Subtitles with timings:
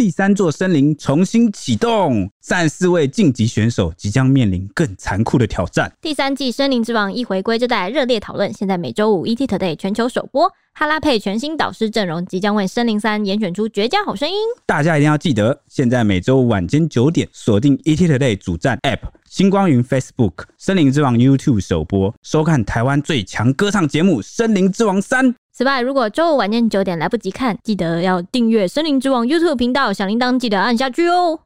[0.00, 5.92] 第三座森林重新启动，三十四位晋级选手即将面临更残酷的挑战。
[6.00, 8.50] 第三季《森林之王》一回归就带来热烈讨论。
[8.54, 14.34] 现在每周五 ET Today 全球首播，哈拉佩全新导师阵容即将为《森林三》严选出绝佳好声音。
[14.64, 25.26] 大家一定要记得，现在每周五晚间九点锁定 ET Today 主站 App、星光云 Facebook、《森林之王》YouTube 首播，收看台湾最强歌唱节目《森林之王三》。
[25.60, 31.38] 此外，如果周五晚间九点来不及看，记得要订阅《森林之王》YouTube 频道，小铃铛记得按下去哦。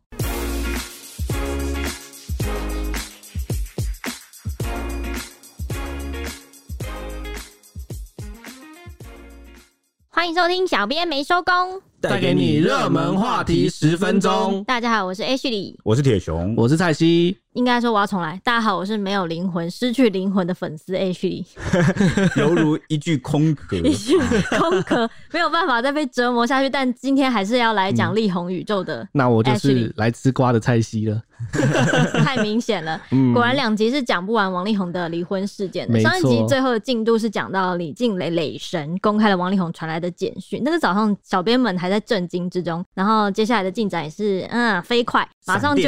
[10.11, 14.63] 欢迎收听，小编没收工，带给你热门话题十分钟。
[14.65, 17.39] 大家好，我是 H 里，我是铁雄，我是蔡西。
[17.55, 18.39] 应该说我要重来。
[18.43, 21.47] 大家好，我是没有灵魂、失去灵魂的粉丝 H 里，
[22.37, 24.19] 犹如一具空壳，一具
[24.59, 26.69] 空壳，没有办法再被折磨下去。
[26.69, 31.23] 但今天还是要来讲力宏宇宙的、嗯，那我就是来吃瓜的蔡西了。
[32.25, 33.01] 太明显了，
[33.35, 36.01] 果然两集是讲不完王力宏的离婚事件的。
[36.01, 45.83] 上一集最后的进度是讲到李静蕾蕾神公开了王力宏传来的简讯，那个早上小编们还在震惊之中，然后接下来的进展也是嗯飞快，马上就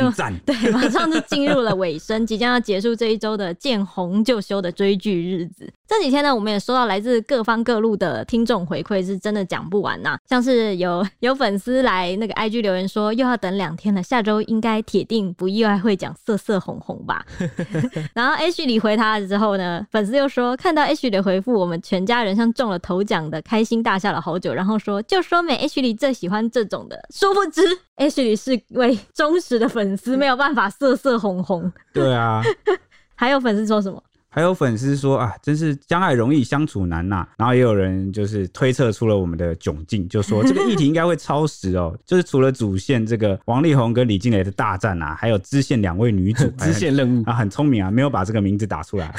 [0.46, 1.56] 对，马上就进入。
[1.66, 5.68] 了尾声，即将要结束这一周的见红就休的追剧日子。
[5.88, 10.18] 这几天呢，我们也收到来自各方各路的听众回馈，是真的讲不完呐、啊。
[10.28, 17.24] 像是有有粉丝来那个 IG 留言说，又要等两天了，下周应该铁定不意外会讲色色红红吧。
[18.14, 24.52] 然后 H 里回他之后呢，粉丝又说看到 H 里的回复，我们全家人像中了头奖的开心大笑了好久。
[24.52, 27.62] 然后说就说美 H 里最喜欢这种的，殊不知
[27.96, 31.72] H 里是位忠实的粉丝，没有办法色色红红。
[31.92, 32.42] 对啊，
[33.16, 34.02] 还有粉丝说什么？
[34.28, 37.28] 还有粉丝说啊，真是相爱容易相处难呐、啊。
[37.38, 41.98] 然后也有人就是推测出了我们的窘境，就说这个议题应该会超时哦。
[42.04, 49.10] 就是除了主线这个王力宏跟李静蕾的大战啊，还有支线两位女主支线任务啊，很聪明啊，没有把这个名字打出来，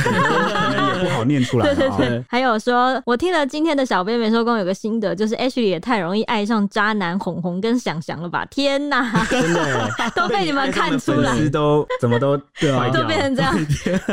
[0.97, 1.65] 不好念出来。
[1.73, 2.25] 对对对。
[2.27, 8.45] 还有说，我听了今天的小编没收工有个心得，就是 H 里也太容易爱上渣男红红跟想想了吧？
[8.51, 13.55] 天哪，真的 都被你们看出来，都怎么都对啊，都变成这样，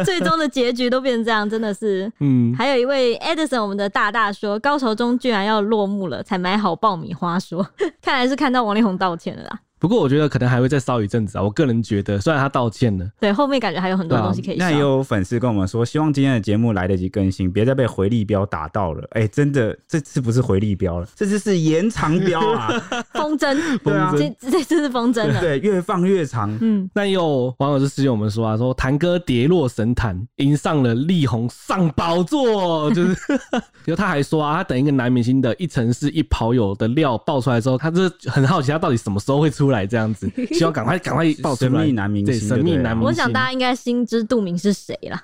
[0.05, 0.85] 最终的结局。
[0.95, 7.67] 都变成这样，真的是，嗯，还有一位 Edison，我们的大大说，高潮中居然要落幕了，才买好爆米花说，
[8.03, 9.59] 看来是看到王力宏道歉了啦。
[9.85, 11.43] 不过我觉得可能还会再烧一阵子啊！
[11.43, 14.65] 我个人觉得，虽然他道歉了，对，后面感觉还有很多东西可以烧。
[14.65, 19.07] 那也有粉丝跟我们说，希望今天的节目来得及更新，别再被回力标打到了。
[19.11, 22.71] 哎、欸，真的，这次不是回力标了，这次是延长标啊！
[23.13, 26.57] 风筝，对啊，这这次是风筝了，对，越放越长。
[26.63, 33.17] 嗯，那也有网友就私信我们说啊，说谭哥跌落神坛，迎上了力宏上宝座，就是，
[33.85, 39.74] 就他还说啊，他等一个男明星的一城市一跑友的料爆出来之后，他就很好奇他到底什么时候会出来。
[39.75, 41.71] 来这样子， 希望赶快赶快爆出来。
[41.71, 43.07] 神秘男明星，对，神秘男明星。
[43.07, 45.21] 我想大家应该心知肚明是谁了。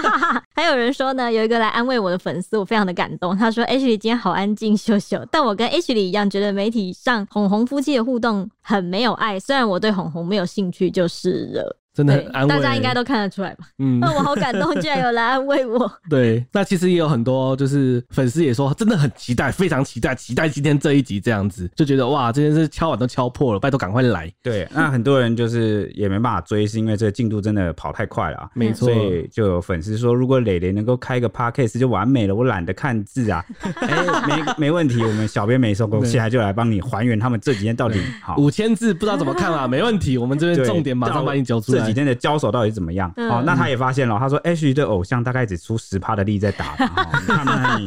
[0.54, 3.36] 还有人说呢，有一个来安慰我的粉丝，我非常的感动。
[3.36, 5.26] 他说：“H 里今天好安静，秀秀。
[5.30, 9.40] 但我跟 H 里一样，觉得媒体上红红夫妻的互动很没有爱。
[9.40, 13.66] 虽然我对红红没有兴趣，就是了。”真的很安慰，大家应该都看得出来吧？
[13.78, 15.90] 嗯，那 我好感动，竟然有来安慰我。
[16.08, 24.32] 对，那其实也有很多就是粉丝也说，真的很期待，非常期待，期待今天这一集这样子，就觉得哇，这件事敲碗都敲破了，拜托赶快来。
[24.42, 28.50] 对，那很多人就是也没办法追，是因为这个进度真的跑太快了啊。
[28.54, 33.44] 没错，所以就有粉丝说，如果磊磊能够开个 podcast 就完美了，我懒得看字啊。
[33.82, 39.68] 哎、欸，没没问题，我们小编没收工，现在就来帮你还原他们这几天到底好五千字，不知道怎么看啊？
[39.68, 41.81] 没问题，我们这边重点马上帮你揪出来。
[41.82, 43.12] 这几天的交手到底怎么样？
[43.16, 47.86] 嗯、哦，那他也发现了，他说 H 对偶像大概只出十趴的力在打，你看看你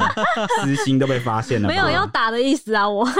[0.62, 2.88] 私心都被发现了，没有要打的意思啊！
[2.88, 3.06] 我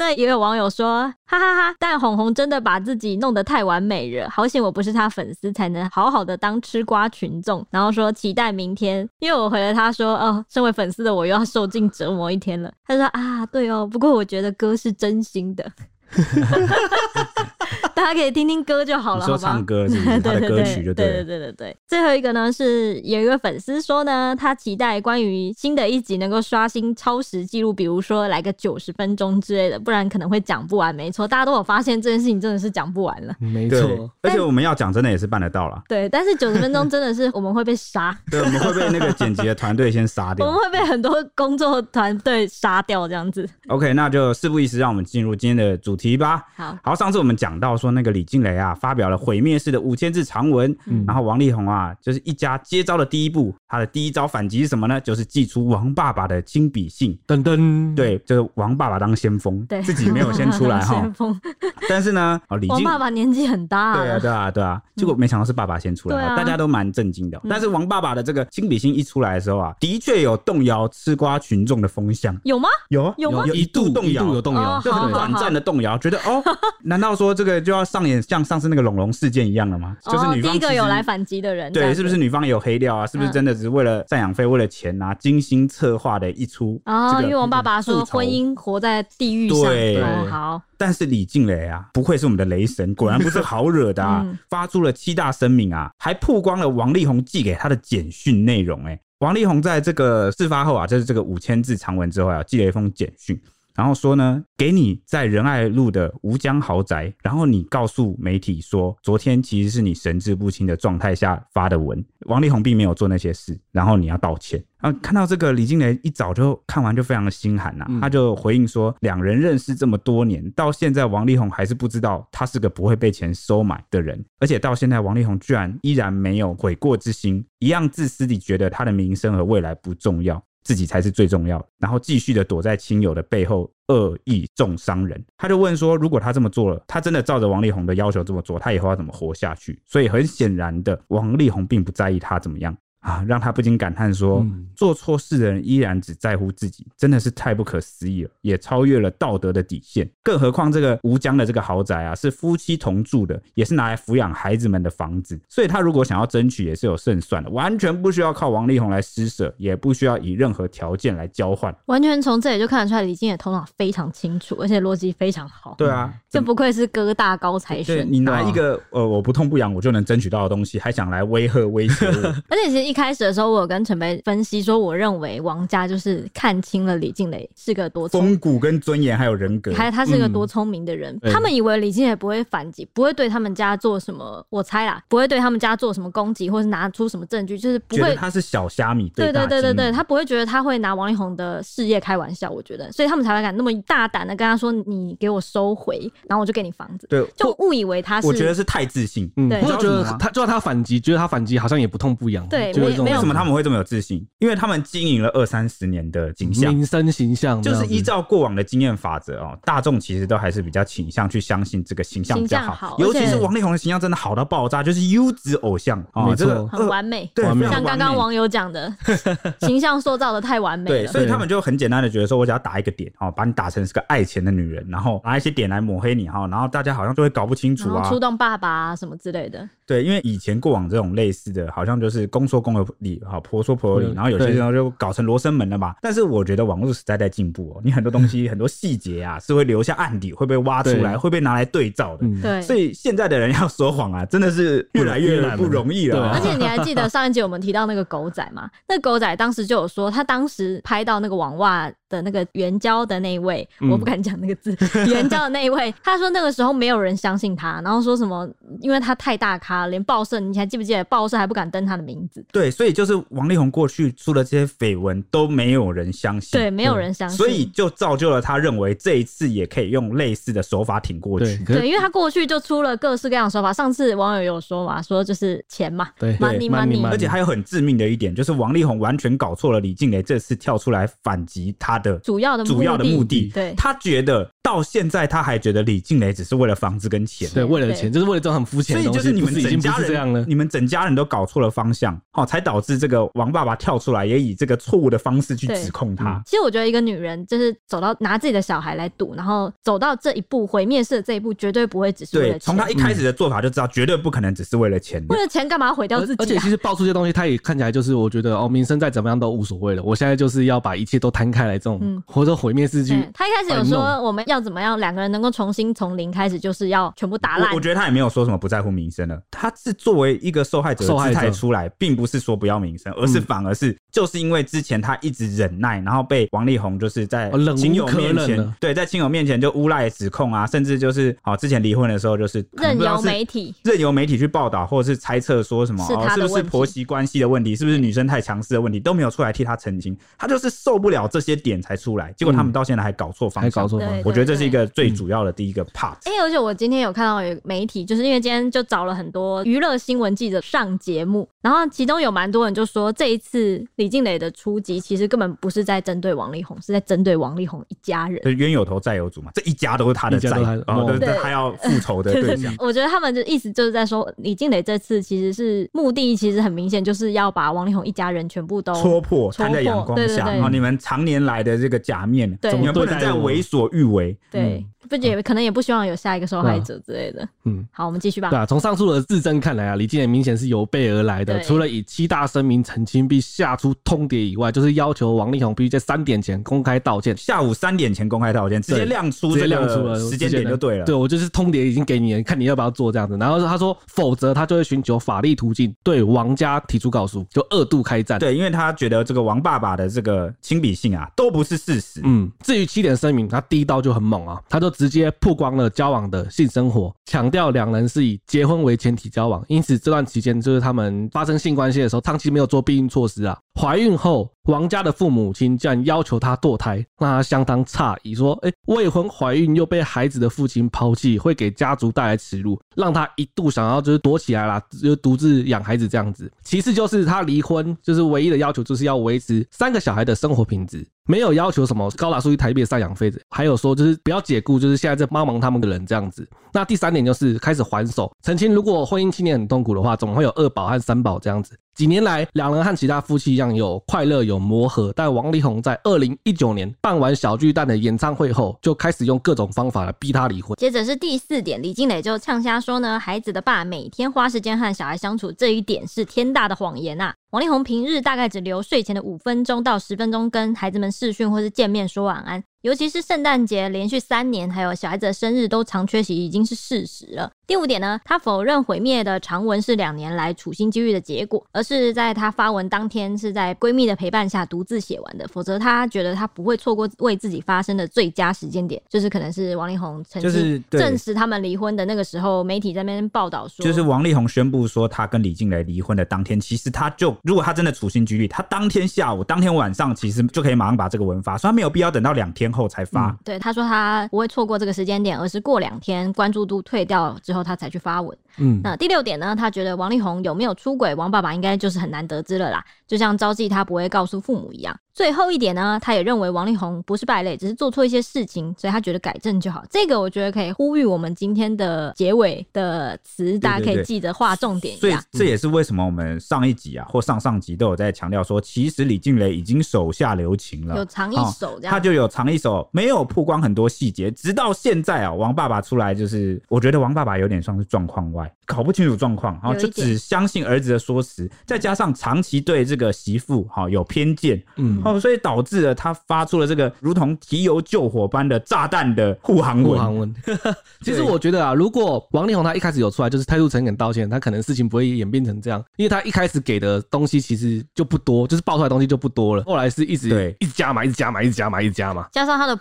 [0.00, 7.66] 那也有网友说，哈哈哈，但红红真的把自己弄得太完美了，好险我不是他粉丝，才能好好的当吃瓜群众。
[7.68, 12.72] 然后说期待明天，因为我回了他说，哦，身为粉丝的我又要受尽折磨一天了。
[12.86, 15.68] 他说啊，对哦，不过我觉得哥是真心的。
[17.98, 19.36] 大家可以听听歌就好了，说？
[19.36, 20.20] 唱歌是不是？
[20.22, 21.04] 他的歌曲就对。
[21.04, 21.76] 对对对对对。
[21.88, 30.94] 最后一个呢，是有一个粉丝说呢，他期待关于新的一集能够刷新超时记录，比如说来个九十分钟之类的，不然可能会讲不完。
[30.94, 33.34] 没错，大家都有发现这件事情真的是讲不完了。
[33.40, 35.82] 没错，而且我们要讲真的也是办得到了。
[35.88, 38.16] 对，但是九十分钟真的是我们会被杀。
[38.30, 40.46] 对，我们会被那个剪辑的团队先杀掉。
[40.46, 43.48] 我们会被很多工作团队杀掉这样子。
[43.70, 46.44] OK，那就事不宜迟，让我们进入今天的主题吧。
[46.54, 47.87] 好，好，上次我们讲到说。
[47.88, 55.00] 说那个李静蕾啊发表了毁灭式的五千字长文，嗯、然后王力宏啊就是一家接招的第一步，他的第一招反击是什么呢？
[55.00, 61.00] 就是祭出王爸爸的亲笔信，噔噔，对，就是王爸爸当先锋，对，自己没有先出来哈。
[61.00, 61.40] 先锋，
[61.88, 67.40] 但是呢，哦，李静，王爸爸年纪很大，对啊，对啊，对啊，结果没想到是爸爸先出来，大家都蛮震惊的。
[67.48, 72.68] 但是王爸爸的这个亲笔信一出来的时候啊，的确有动摇吃瓜群众的风向，有吗？
[72.88, 73.44] 有，有吗？
[73.46, 76.42] 有一度动摇，有动摇，就很短暂的动摇，觉得哦，
[76.82, 79.96] 难道说这个就要上演像上次那个龙龙事件一样了吗？
[80.04, 83.06] 就是女方第一个有来反击的人，对，是不是女方有黑料啊？
[83.06, 86.80] 是不是真的只是为了赡养费、为了钱啊，精心策划的一出？
[86.84, 90.60] 哦，因为王爸爸说婚姻活在地狱上，对，好。
[90.76, 94.24] 但是李静蕾啊，不愧是我们的雷神，果然不是好惹的啊！
[94.48, 98.84] 发出了七大声明啊，还曝光了王力宏寄给他的简讯内容。
[98.84, 103.36] 哎，王力宏在这个事发后啊，就是这个五千字长文之后啊，寄了一封简讯。
[103.78, 114.60] 然后说呢，给你在仁爱路的吴江豪宅，然后你告诉媒体说，昨天其实是你神志不清的状态下发的文，王力宏并没有做那些事，然后你要道歉。
[114.78, 130.40] 啊，看到这个李静蕾一早就看完就非常的心寒呐、啊，他就回应说，两人认识这么多年，到现在王力宏还是不知道他是个不会被钱收买的人，而且到现在王力宏居然依然没有悔过之心，一样自私地觉得他的名声和未来不重要。
[130.68, 135.24] 自己才是最重要，然后继续的躲在亲友的背后恶意重伤人。
[135.38, 139.80] 他就问说，如果他这么做了，他真的照着王力宏的要求这么做，他以后要怎么活下去？
[139.86, 142.76] 所以很显然的，王力宏并不在意他怎么样。
[143.00, 150.08] 啊，让他不禁感叹说：“做错事的人依然只在乎自己，真的是太不可思议了，也超越了道德的底线。
[150.22, 155.40] 更何况这个吴江的这个豪宅啊，是夫妻同住的，也是拿来抚养孩子们的房子。
[155.48, 161.74] 所以他如果想要争取，也是有胜算的，完全不需要靠王力宏来施舍，也不需要以任何条件来交换。
[161.86, 165.76] 完全从这里就看得出来，李静的头脑非常清楚，而且逻辑非常好。
[165.78, 168.04] 对啊，这不愧是哥大高材生。
[168.10, 172.34] 你拿一个呃我不痛不痒我就能争取到的东西，还想来威吓威胁我？
[172.50, 181.14] 而且其实。”一开始的时候，我有跟陈培分析说，我认为王家就是看清了李静蕾是个多风骨跟尊严还有人格，还有他是个多聪明的人。
[181.20, 188.14] 嗯、他们以为李静蕾不会反击，不会对他们家做什么，我猜啦，不会对他们家做什么攻击，或是拿出什么证据，就是不会。
[188.14, 192.48] 他是小虾米，对对对对对，他不会觉得他会拿王力宏的事业开玩笑。
[192.50, 198.26] 我觉得，所以他们才会敢那么大胆的跟他说：“你给我收回，然后我就给你房子。”对，就误以为他是。
[198.26, 202.48] 我觉得是太自信，嗯，对，就觉得他就要他反击，觉得他反击好像也不痛不痒。
[202.48, 203.58] 对，没有为什么他们会。
[203.68, 209.58] 这么有自信，因为他们经营了二三十年的景象、民生形象，就是依照过往的经验法则哦。
[209.62, 218.90] 大众其实都还是比较倾向去相信这个形象比较好，好尤其是王力宏的形象真的好到爆炸，就是优质偶像哦，这个很完美，对，像刚刚网友讲的，
[219.60, 220.96] 形象塑造的太完美了。
[220.96, 229.68] 对，所以他们就很简单的觉得说，我只要打一个点哦，把你打成是个爱钱的女人，然后拿一些点来抹黑你哈，然后大家好像就会搞不清楚啊，出动爸爸啊什么之类的。
[229.88, 234.28] 对，因为以前过往这种类似的，好像就是公说公有理，好，婆说婆有理，然后。
[234.28, 235.94] 有些时候就搞成罗生门了嘛？
[236.02, 242.26] 但是我觉得网络时代在进步哦，你很多东西、 很多细节啊，是会留下案底，会被挖出来，会被拿来对照的。
[242.42, 246.30] 对，所以现在的人要说谎啊，真的是越来越不容易了。
[246.30, 248.68] 而且你还记得 上一集我们提到那个狗仔嘛？
[248.86, 254.76] 那狗仔当时就有说，他当时拍到那个网袜的那个援交的那一位，我不敢讲那个字，
[255.08, 258.48] 援交的那一位，他说那个时候没有人相信他，然后说什么，
[258.80, 262.44] 因为他太大咖，连报社，你还记不记得报社还不敢登他的名字？
[262.52, 264.08] 对，所以就是王力宏过去。
[264.18, 271.56] 出了这些绯闻都没有人相信，对，没有人相信，所以就造就了他认为这一次也可以用类似的手法挺过去。
[271.64, 273.72] 对，因为他过去就出了各式各样的手法。
[273.72, 277.06] 上次网友有说嘛，说就是钱嘛，对，money money。
[277.06, 283.50] 而且还有很致命的一点，就是王力宏完全搞错了李静蕾这次跳出来反击他的主要的主要的目的。
[283.54, 289.20] 对，他觉得到现在他还觉得李静蕾只是为了房子跟钱，对，为了钱，就是为了这种很肤浅的东西。
[289.20, 294.78] 所以就是你们整家人这样了，你们整家人都搞错了方向，好，才导致这个王爸爸跳出来也以这个。
[294.88, 296.36] 错误的方式去指控他。
[296.38, 296.42] 嗯。
[296.46, 302.60] 其实我觉得一个女人就是走到拿自己的小孩来赌，然后走到这一步毁灭式的这一步，绝对不会只是为了钱。
[302.60, 305.22] 从他一开始的做法就知道，绝对不可能只是为了钱。
[305.28, 306.42] 为了钱干嘛毁掉自己？
[306.42, 310.02] 而且其实爆出这些东西，他也看起来就是我觉得哦，名声再怎么样都无所谓了。
[310.02, 313.28] 我现在就是要把一切都摊开来，这种、嗯、或者毁灭式去。
[313.34, 317.74] 他一开始有说我们要怎么样，两个人能够重新从零开始，就是要全部打烂。
[317.74, 319.38] 我觉得他也没有说什么不在乎名声了。
[319.58, 333.74] 他是作为一个受害者的姿态出来，并不是说不要名声，而是反而是就是因为之前他一直忍耐，然后被王力宏就是在亲友面前，对，在亲友面前就诬赖指控啊，甚至就是好之前离婚的时候就是任由媒体。
[333.82, 346.16] 任由媒体去报道，或者是猜测说什么是哦，是不是婆媳关系的问题，是不是女生太强势的问题，都没有出来替他澄清，他就是受不了这些点才出来，结果他们到现在还搞错方向，搞错方向，我觉得这是一个最主要的第一个 part。
[346.24, 358.40] 哎，而且我今天有看到有媒体，就是因为今天就找了很多娱乐新闻记者上节目，然后其中有蛮多人就说，这一次李静蕾的出击其实根本不是在针对王力宏，是在针对王力宏一家人。
[358.56, 360.50] 冤有头债有主嘛，这一家都是他的债，
[360.86, 362.74] 哦，对对，他要复仇的对象。
[362.80, 370.50] 我觉得他们就意思就是在说，李静蕾这次其实是目的，其实很明显，就是要把王力宏一家人全部都戳破，摊在阳光下。
[370.50, 374.36] 然后你们常年来的这个假面，你们不能再为所欲为。
[374.50, 374.84] 对。
[375.08, 377.48] 不也可能也不希望有下一个受害者之类的。
[377.64, 378.50] 嗯，好，我们继续吧。
[378.50, 381.62] 对啊，从上述的自证看来啊，李靓蕾明显是有备而来的。
[381.62, 387.36] 除了以七大声明澄清并下出通牒以外，就是要求王力宏必须在三点前公开道歉。
[387.36, 391.04] 下午三点前公开道歉，直接亮出，直接亮出了时间点就对了。
[391.04, 393.36] 对，我就是通牒已经给你了，看你要不要做这样子。
[393.38, 398.38] 然后他说，否则他就会寻求法律途径对王家提出告诉，就二度开战。
[398.38, 402.20] 对，因为他觉得这个王爸爸的这个亲笔信啊，都不是事实。
[402.24, 413.56] 嗯，至于七点声明，他第一刀就很猛啊，他就直接曝光了交往的性生活，强调两人是以结婚为前提交往，因此这段期间就是他们发生性关系的时候，长期没有做避孕措施啊。
[413.78, 426.50] 怀孕后，王家的父母亲竟然要求她堕胎，让她相当诧异，说：“哎，未婚怀孕又被孩子的父亲抛弃，会给家族带来耻辱，让她一度想要就是躲起来啦，就独自养孩子这样子。
[426.64, 436.44] 其次就是她离婚，就是唯一的要求就是要维持三个小孩的生活品质，没有要求什么高达数亿台币的赡养费，还有说就是不要解雇，就是现在在帮忙他们的人这样子。
[436.72, 450.76] 那第三点就是开始还手，澄清如果婚姻七年很痛苦的话，总会有二宝和三宝这样子。”几年来，两人和其他夫妻一样有快乐有磨合，但王力宏在二零一九年办完小巨蛋的演唱会后，就开始用各种方法来逼他离婚。
[450.76, 457.34] 接着是第四点，李静蕾就呛瞎说呢，孩子的爸每天花时间和小孩相处，这一点是天大的谎言啊！
[457.50, 462.62] 王力宏平日大概只留睡前的五分钟到十分钟跟孩子们视讯或是见面说晚安。
[462.82, 467.50] 尤其是圣诞节连续三年，还有小孩子的生日都常缺席，已经是事实了。
[467.66, 475.46] 第五点呢，他否认毁灭的长文是两年来处心积虑的结果，而是在他发文当天是在闺蜜的陪伴下独自写完的。
[475.48, 493.28] 否则，他觉得他不会错过为自己发声的最佳时间点，就是可能是王力宏曾经证实他们离婚的那个时候，媒体在那边报道说，就是王力宏宣布说他跟李静蕾离婚的当天，其实他就如果他真的处心积虑，他当天下午、当天晚上其实就可以马上把这个文发，所以他没有必要等到两天后才发。
[493.28, 498.36] 嗯、对，他说他不会错过这个时间点，而是过两天关注度退掉之后，他才去发文。
[498.58, 499.54] 嗯，那第六点呢？
[499.56, 504.96] 他觉得王力宏有没有出轨，王爸爸应该就是很难得知了啦，就像招妓他不会告诉父母一样。
[505.12, 509.84] 最后一点呢，他也认为王力宏不是败类，只是做错一些事情，所以他觉得改正就好。
[509.90, 515.08] 这个我觉得可以呼吁我们今天的结尾的词，大家可以记得画重点一下。
[515.08, 521.90] 所以这也是为什么我们上一集啊，或上上集都有在强调说，其实李静蕾已经手下留情了，有藏一手这样。
[521.90, 535.00] 他就有藏一手，没有曝光很多细节，直到现在啊，王爸爸出来就是，我觉得王爸爸有点像是状况外，搞不清楚状况，然后就只相信儿子的说辞，再加上长期对这个媳妇哈有偏见，嗯。
[535.04, 539.92] 哦，所以导致了他发出了这个如同提油救火般的炸弹的护航文。
[539.92, 540.34] 护航文。
[541.00, 549.62] 其实我觉得啊，如果王力宏他一开始有出来，就是态度诚恳道歉，他可能事情不会演变成这样，因为他一开始给的东西其实就不多，就是爆出来的东西就不多了。
[549.62, 552.76] 后来是一直对一直加嘛，一直加嘛，一直加嘛，一直加嘛，加上他的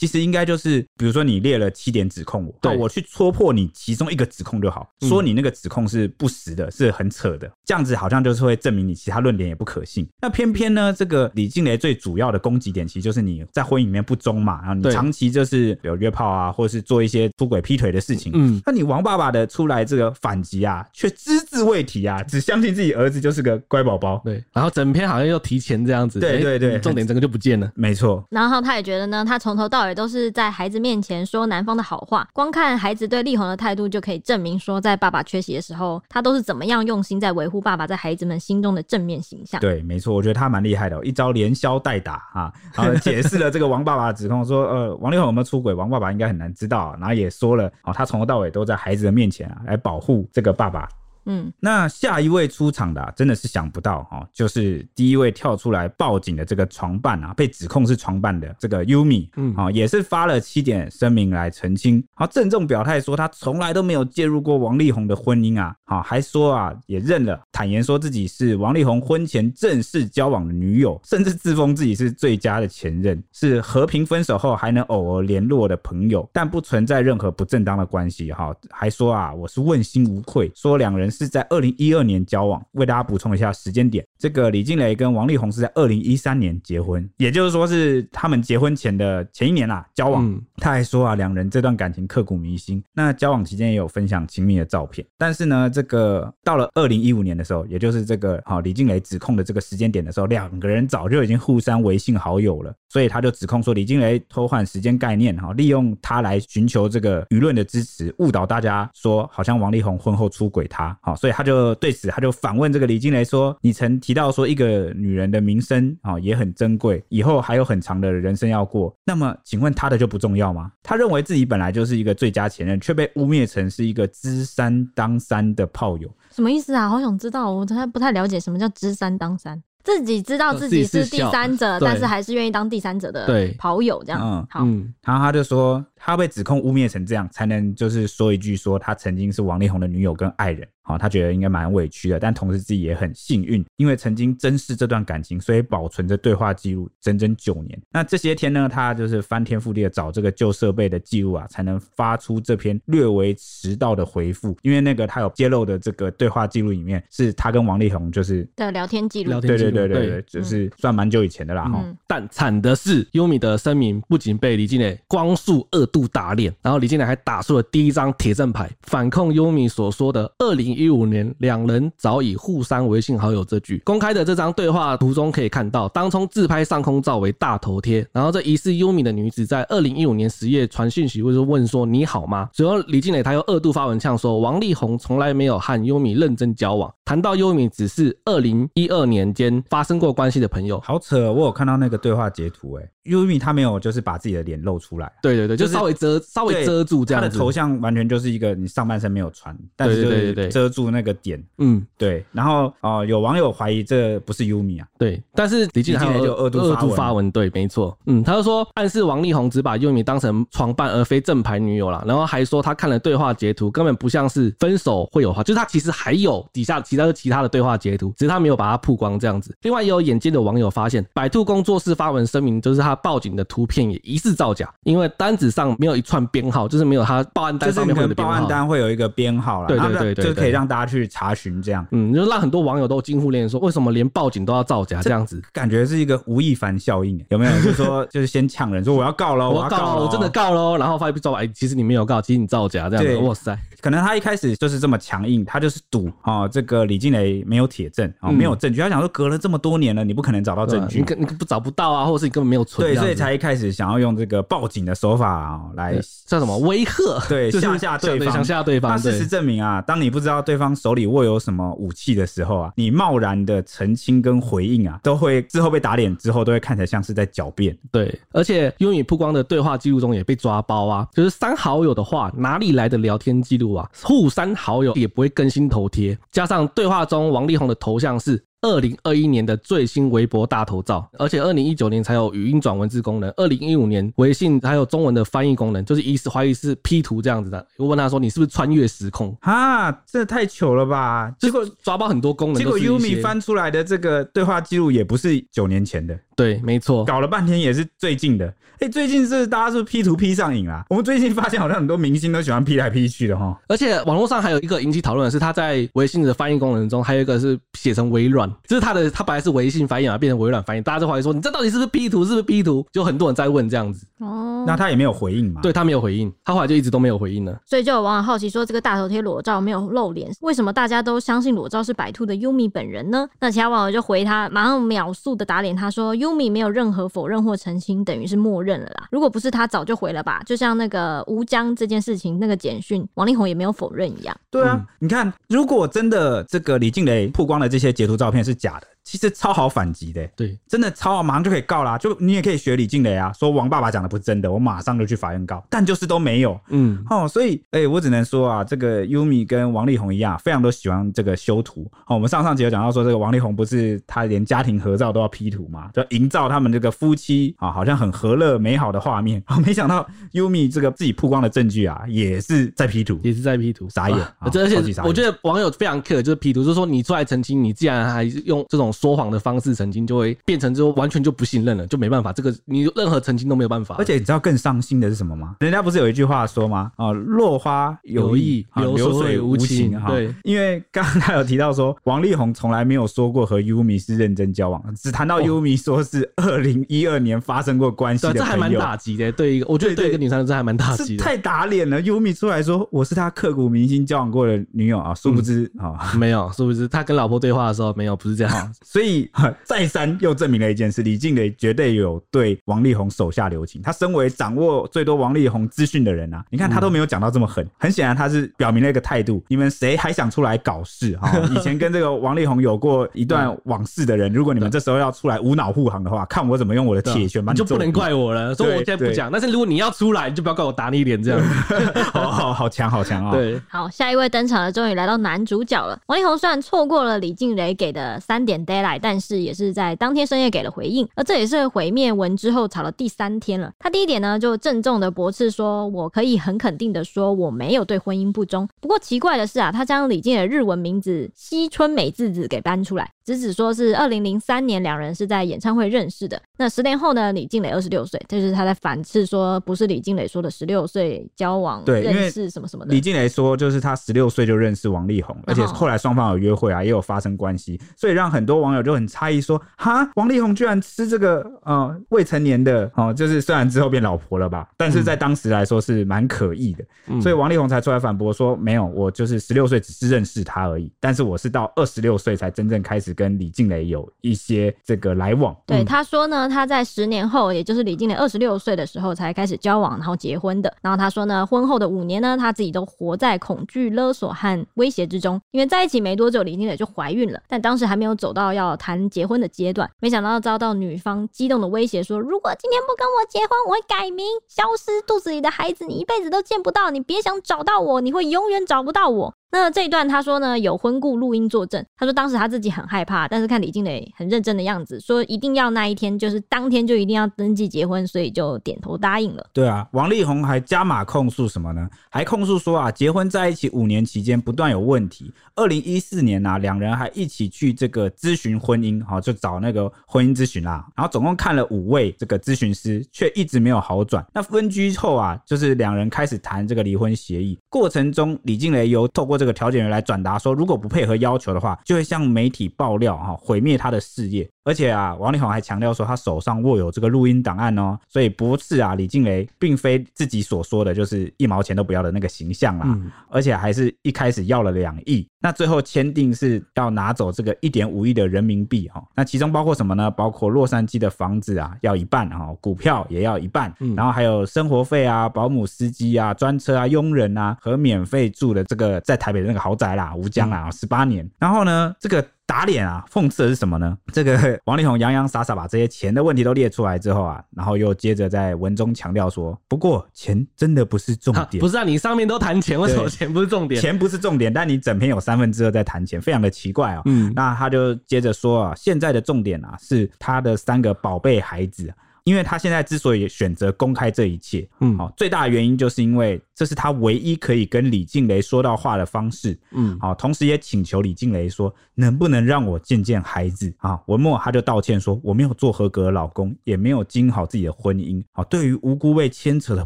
[0.00, 7.30] 其实应该就是，比如说你列了七点指控我，对，我去戳破你其中一个指控就好，说你那个指控是不实的，是很扯。
[7.40, 10.06] 的这样子好像就是会证明你其他论点也不可信。
[10.20, 18.32] 那偏偏呢，这个李静蕾最主要的攻击点其实就是你在婚姻里面不忠嘛，然后你长期就是有约炮啊，或者是做一些出轨劈腿的事情。
[18.34, 24.20] 嗯，那你王爸爸的出来这个反击啊，却只字未提啊，只相信自己儿子就是个乖宝宝。
[24.24, 26.18] 对，然后整篇好像又提前这样子。
[26.18, 27.70] 对对对，重点整个就不见了。
[27.74, 28.24] 没错。
[28.30, 39.60] 然后他也觉得呢，他从头到尾都是在孩子面前说男方的好话，光看孩子对力宏的态度就可以证明说，在爸爸缺席的时候，他都是怎么样用心在维护爸爸在孩子们心中的正面形象。
[39.60, 50.88] 对，没错，我觉得他蛮厉害的，一招连消带打啊，然后解释了这个王爸爸指控，说呃，王力宏有没有出轨，王爸爸应该很难知道，然后也说了，哦，他从头到尾都在孩子的面前啊来保护这个爸爸。
[51.30, 126.88] 嗯，那下一位出场的、啊、真的是想不到哈、哦，就是第一位跳出来报警的这个床伴啊，被指控是床伴的这个 Yumi，嗯，啊、哦，也是发了七点声明来澄清，好郑重表态说他从来都没有介入过王力宏的婚姻啊，好还说啊也认了，坦言说自己是王力宏婚前正式交往的女友，甚至自封自己是最佳的前任，是和平分手后还能偶尔联络的朋友，但不存在任何不正当的关系哈，还说啊我是问心无愧，说两人是在二零一二年交往，为大家补充一下时间点，这个李静蕾跟王力宏是在二零一三年结婚，也就是说是他们结婚前的前一年啦交往，嗯、他还说啊两人这段感情刻骨铭心，那交往期间也有分享亲密的照片，但是呢这个到了二零一五年的时候，也就是这个好李静蕾指控的这个时间点的时候，两个人早就已经互删微信好友了，所以他就指控说李静蕾偷换时间概念哈，利用他来寻求这个舆论的支持，误导大家说好像王力宏婚后出轨他，好，所以他就对此他就反问这个李金雷说：“你曾提到说一个女人的名声啊也很珍贵，以后还有很长的人生要过，那么请问他的就不重要吗？”他认为自己本来就是一个最佳前任，却被污蔑成是一个知三当三的炮友，什么意思啊？
[126.88, 129.62] 好想知道，我还不太了解什么叫知三当三。
[129.82, 133.26] 自己知道自己是第三者，但是还是愿意当第三者的
[133.58, 134.20] 跑友，这样。
[134.22, 134.60] 嗯，好。
[135.02, 140.66] 然后他就说，他被指控污蔑成这样，才能就是说一句说他曾经是王力宏的女友跟爱人。
[140.82, 147.80] 好，他觉得应该蛮委屈的，但同时自己也很幸运，因为曾经珍视这段感情，所以保存着对话记录整整九年。
[147.92, 154.56] 那这些天呢，他就是翻天覆地的找这个旧设备的记录啊，才能发出这篇略微迟到的回复。
[154.62, 159.40] 因为那个他有揭露的这个对话记录里面，是他跟王力宏就是的聊天记录。
[159.40, 161.80] 对对对对对，就是算蛮久以前的啦哈。
[161.84, 170.70] 嗯、但惨的是，优米的声明不仅被李静蕾光速二度打脸，然后李靓蕾还打出了第一张铁证牌，反控优米所说的二零。
[170.70, 173.44] 一五年，两人早已互删微信好友。
[173.44, 178.06] 这句公开的这张对话图中可以看到，当冲自拍上空照为大头贴。
[178.12, 182.48] 然后这疑似优米的女子在二零一五年十月传讯息，或者问说你好吗？
[182.52, 190.80] 随后李金磊他又二度发文呛说，王力宏从来没有和优米认真交往，谈到优米只是二零一二年间发生过关系的朋友。
[190.80, 202.24] 好扯，我有看到那个对话截图，哎，优米他没有就是把自己的脸露出来，对对对，就稍微遮稍微遮住这样子，他的头像完全就是一个你上半身没有穿，但是就是遮住那个点，嗯，对。
[202.32, 205.22] 然后哦、呃，有网友怀疑这不是优米啊，对。
[205.34, 219.54] 但是李靓蕾就恶度发文，对，没错，嗯，他就说暗示王力宏只把优米当成床伴而非正牌女友了，然后还说他看了对话截图，根本不像是分手会有话，就是他其实还有底下其他其他的对话截图，只是他没有把它曝光这样子。
[219.62, 235.40] 另外也有眼尖的网友发现，百度工作室发文声明，就是他报警的图片也疑似造假，因为单子上没有一串编号，就是没有他报案单上面会有的编号，报案单会有一个编号啦，对对对就可以让大家去查询这样，嗯，就让很多网友都惊呼连说，为什么连报警都要造假这样子？
[235.52, 237.50] 感觉是一个吴亦凡效应，有没有？
[237.60, 243.58] 就是说，就是先呛人说我要告喽，我要告，我真的告喽，然后发一笔招哎，其实你没有告，其实你造假这样子，哇塞！
[243.80, 248.80] 可能他一开始就是这么强硬，他就是赌啊，这个李静蕾没有铁证啊，没有证据。
[248.80, 252.86] 他想说，隔了这么多年了，你不可能找到证据，你你不找不到啊，或者是你根本没有存。
[252.86, 255.28] 对，所以才一开始想要用这个报警的手法
[255.60, 258.92] 啊，来叫什么威吓，对，吓吓对方，想吓对方。
[258.92, 267.76] 那事实证明啊，当你不知道对方手里握有什么武器的时候啊，你贸然的澄清跟回应啊，都会之后被打脸，之后都会看起来像是在狡辩。
[267.90, 273.88] 对，而且优米曝光的对话记录中也被抓包啊，就是删好友的话，哪里来的聊天记录啊？
[274.02, 274.50] 互删。
[274.60, 287.66] 好友也不会更新头贴，加上对话中王力宏的头像是二零二一年的最新微博大头照，而且二零一九年才有语音转文字功能，二零一五年微信还有中文的翻译功能，就是疑似怀疑是 P 图这样子的。
[287.78, 291.34] 我问他说：“你是不是穿越时空？”啊，这太糗了吧！
[291.38, 296.18] 结果抓包很多功能，结果 Yumi 翻出来的这个对话记录也不是九年前的。
[296.40, 298.46] 对，没错，搞了半天也是最近的。
[298.46, 300.82] 哎、欸，最近是大家是 P 图 P 上瘾啦。
[300.88, 303.54] 我们最近发现好像很多明星都喜欢 P 来 P 去的哈。
[303.68, 312.86] 而且网络上还有一个引起讨论的是，他在微信的翻译功能中还有一个是写成微软，就是他的他本来是微信翻译啊，变成微软翻译，大家就怀疑说，你这到底是不是 P 图，是不是 P 图？
[312.90, 314.06] 就很多人在问这样子。
[314.20, 315.60] 哦，那他也没有回应嘛？
[315.60, 317.60] 对，他没有回应，他后来就一直都没有回应了。
[317.66, 323.28] 所以就有网友好奇说，这个大头贴裸照没有露脸，为什么大家都相信裸照是白兔的优米本人呢？
[323.40, 327.10] 那其他网友就回他，马上秒速的打脸他说，优米没有任何。
[327.10, 329.08] 否认或澄清，等于是默认了啦。
[329.10, 330.40] 如果不是他，早就回了吧。
[330.46, 334.36] 就像那个吴江这件事情，那个简讯，王力宏也没有否认一样。
[334.48, 338.86] 对啊，嗯、你看，如果真的这个李静蕾曝光的这些截图照片是假的。
[339.10, 341.98] 其实超好反击的，对，真的超好，马上就可以告啦。
[341.98, 345.60] 就你也可以学李静蕾啊，说王爸爸讲的不是真的，我马上就去法院告。
[345.68, 351.90] 但就是都没有，嗯，哦，所以，哎、欸，我只能说啊，这个优米跟王力宏一样，非常都喜欢这个修图。
[352.06, 359.42] 哦，我们上上集有讲到说，这个王力宏不是他连家庭合照都要 P 图嘛，就营造他们这个夫妻啊，好像很和乐美好的画面。
[359.50, 364.18] 哦，没想到优米这个自己曝光的证据啊，也是在 P 图，也是在 P 图，傻眼。
[364.38, 373.94] 而且我觉得网友非常 care，就是 P 图，就是说你出来澄清，你既然还用这种说谎的方式曾经，就会变成之后完全就不信任了，就没办法，这个你任何澄清都没有办法。
[373.98, 375.56] 而且你知道更伤心的是什么吗？
[375.60, 376.92] 人家不是有一句话说吗？
[376.96, 379.98] 啊，落花有意，流水无情。
[380.06, 389.32] 对，因为刚刚他有提到说，王力宏从来没有说过和优米是认真交往，只谈到优米说是二零一二年发生过关系的，这还蛮打击的。
[389.32, 392.00] 对一个，我觉得对一个女生这还蛮打击的，太打脸了。
[392.02, 398.74] 优米出来说我是他刻骨铭心交往过的女友啊，殊不知啊， 没有，殊不知他跟老婆对话的时候没有，不是这样。
[398.90, 399.30] 所以
[399.62, 403.80] 再三又证明了一件事：李静蕾绝对有对王力宏手下留情。
[403.80, 407.64] 他身为掌握最多王力宏资讯的人啊，你看他都没有讲到这么狠。
[407.78, 411.30] 很显然他是表明了一个态度：你们谁还想出来搞事啊？
[411.54, 418.52] 以前跟这个王力宏有过一段往事的人，如果你们这时候要出来无脑护航的话，看我怎么用我的铁拳把你，就不能怪我了。
[418.56, 419.30] 所以我现在不讲。
[419.30, 421.40] 但是如果你要出来，你就不要怪我打你一脸这样。
[422.12, 423.30] 好好好强好强啊！
[423.30, 425.96] 对，好，下一位登场的，终于来到男主角了。
[426.06, 431.08] 王力宏虽然错过了李静蕾给的三点来但是也是在当天深夜给了回应。
[431.14, 433.72] 而这也是毁灭文之后吵了第三天了。
[433.78, 443.10] 他第一点呢，就郑重的驳斥说：“我可以很肯定的说，我没有对婚姻不忠。”不过奇怪的是啊，他将李静的日文名字西村美智子给搬出来。
[443.30, 446.40] 直指说是二零零三年两人是在演唱会认识的。
[446.58, 447.32] 那十年后呢？
[447.32, 452.92] 李静蕾二十六岁，就是他在反斥说不是李静蕾说的十六岁交往对认识什么什么的。
[452.92, 466.84] 李静蕾说就是他十六岁就认识王力宏，而且后来双方有约会啊，也有发生关系，所以让很多网友就很诧异说：哈，王力宏居然吃这个呃未成年的哦，就是虽然之后变老婆了吧，但是在当时来说是蛮可疑的。
[467.06, 473.14] 嗯、所以王力宏才出来反驳说：没有，我就是十六岁只是认识他而已，但是我是到二十六岁才真正开始。
[473.20, 475.54] 跟李静蕾有一些这个来往。
[475.66, 480.74] 对，他说呢，他在十年后，也就是李静蕾二十六岁的时候才开始交往，然后结婚的。
[480.80, 485.38] 然后他说呢，婚后的五年呢，他自己都活在恐惧、勒索和威胁之中。
[485.50, 489.90] 因为在一起没多久，李静蕾就怀孕了，但当时还没有走到要谈结婚的阶段。
[490.00, 499.34] 没想到遭到女方激动的威胁，说如果今天不跟我结婚，我会改名，消失，肚子里的孩子你一辈子都见不到，你别想找到我，你会永远找不到我。
[499.52, 501.84] 那这一段他说呢，有婚顾录音作证。
[501.96, 509.44] 他说当时他自己很害怕，但是看李静蕾很认真的样子，说一定要那一天，就是当天就一定要登记结婚，所以就点头答应了。
[509.52, 511.88] 对啊，王力宏还加码控诉什么呢？
[512.10, 515.32] 还控诉说啊，结婚在一起五年期间不断有问题。
[515.56, 520.86] 二零一四年啊，两人还一起去这个咨询婚姻，哈，就找那个婚姻咨询啦。
[520.96, 524.24] 然后总共看了五位这个咨询师，却一直没有好转。
[524.32, 534.46] 那分居后啊，就是两人开始谈这个离婚协议，过程中李静蕾有透过这个调解员来转达说，如果不配合要求的话，就会向媒体爆料哈，毁灭他的事业。
[534.64, 550.10] 而且啊，王力宏还强调说，他手上握有这个录音档案哦，所以不是啊，李静蕾并非自己所说的就是一毛钱都不要的那个形象啦，嗯、而且还是一开始要了两亿，那最后签订是要拿走这个一点五亿的人民币哈，那其中包括什么呢？
[550.10, 562.22] 包括洛杉矶的房子啊要一半哈，股票也要一半，然后还有生活费啊、保姆、司机啊、专车啊、佣人啊和免费住的这个在台北的那个豪宅啦，吴江啊，十八年，然后呢这个。
[562.50, 563.04] 打脸啊！
[563.08, 563.96] 讽刺的是什么呢？
[564.12, 571.60] 这个 王力宏洋洋洒洒把这些钱的问题都列出来之后啊，然后又接着在文中强调说：“不过钱真的不是重点。
[571.62, 573.80] ”不是啊，你上面都谈钱，为什么钱不是重点？
[573.80, 577.02] 钱不是重点，但你整篇有三分之二在谈钱，非常的奇怪啊、喔。
[577.04, 586.40] 嗯，那他就接着说啊，现在的重点啊是他的三个宝贝孩子，因为他现在之所以选择公开这一切，嗯，好，最大的原因就是因为。
[586.60, 593.72] 这是他唯一可以跟李静蕾说到话的方式，嗯，好，同时也请求李静蕾说，能不能让我见见孩子。
[593.78, 593.98] 啊？
[594.08, 599.82] 文墨他就道歉说，我没有做合格的老公，也没有经营好自己的婚姻，好，对于无辜被牵扯的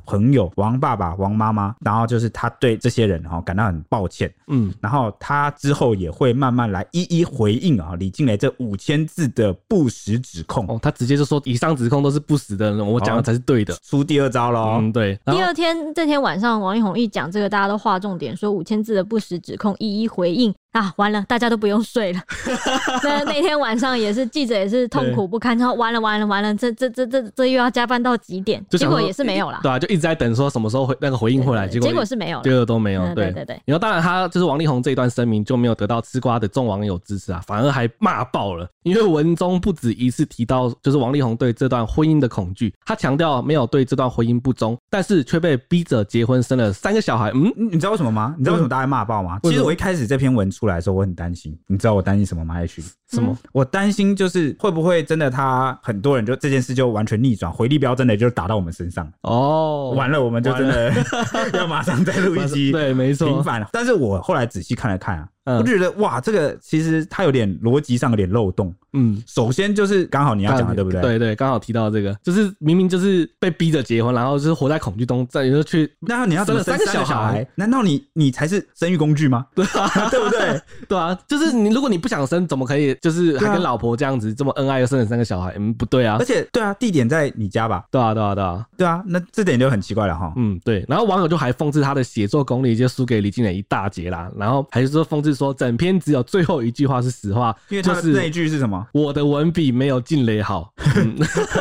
[0.00, 16.60] 朋友王爸爸、王妈妈，然后就是他对这些人哈感到很抱歉，嗯，然后他之后也会慢慢来一一回应啊李静蕾这五千字的不实指控，哦，他直接就说以上指控都是不死的，我讲的才是对的，出第二招喽，嗯，对，第二天这天晚上。
[16.60, 20.54] 王力宏一讲这个，大家都划重点，说五千字的不实指控，一一回应。
[20.74, 22.20] 啊，完了，大家都不用睡了。
[23.04, 28.64] 那那天晚上也是记者也是痛苦不堪，然后完了完了完了，这这这这这又要加班到几点？
[28.70, 29.60] 结果也是没有了。
[29.62, 33.04] 对啊，就一直在等说什么时候回那个回应回来，结果结果是没有了，结果都没有。
[33.14, 33.62] 对对对对。
[33.64, 38.68] 然后当然他就是王力宏这一段声明就没有得到吃瓜的众网友支持啊，反而还骂爆了。
[38.82, 47.30] 因为文中不止一次提到，就是王力宏对这段婚姻的恐惧，他强调没有对这段婚姻不忠，但是却被逼着结婚生了三个小孩。
[47.32, 48.34] 嗯，你知道为什么吗？
[48.36, 49.38] 你知道为什么大家骂爆吗？
[49.44, 51.56] 其实我一开始这篇文出来的时候，我很担心。
[51.66, 52.54] 你知道我担心什么吗？
[52.54, 53.36] 爱群什么？
[53.52, 60.92] 我担心就是会不会真的他很多人就这件事就完全逆转，回力镖真的就打到我们身上哦，完了我们就真的
[61.54, 63.66] 要马上再录一集， 对，没错，平反。
[63.72, 65.28] 但是我后来仔细看了看啊。
[65.46, 68.74] 我就觉得哇，这个其实它有点逻辑上有点漏洞。
[68.94, 71.00] 嗯，首先就是刚好你要讲的，对不对？
[71.02, 79.44] 对对，刚好提到这个，就是明明就是被逼着结婚，然后就是活在恐惧中，再就去，那你要生了三个小孩，难道你你才是生育工具吗？
[79.54, 80.60] 对啊， 对不对？
[80.88, 85.54] 对啊，就是你如果你不想生，怎么可以就是还跟老婆这样子这么恩爱又生了三个小孩？
[85.58, 86.16] 嗯，不对啊。
[86.18, 87.84] 而且对啊，地点在你家吧？
[87.90, 90.32] 对啊，对啊，对啊，对啊，那这点就很奇怪了哈。
[90.36, 90.82] 嗯，对。
[90.88, 96.14] 然后网友就还讽刺他的写作功力就输给李靓蕾一大截啦，然后还是说讽刺说整篇只。
[96.14, 98.83] 有最后一句话是实话，因为他是那一句是什么？
[98.92, 100.72] 我的文笔没有静蕾好。
[100.96, 101.16] 嗯、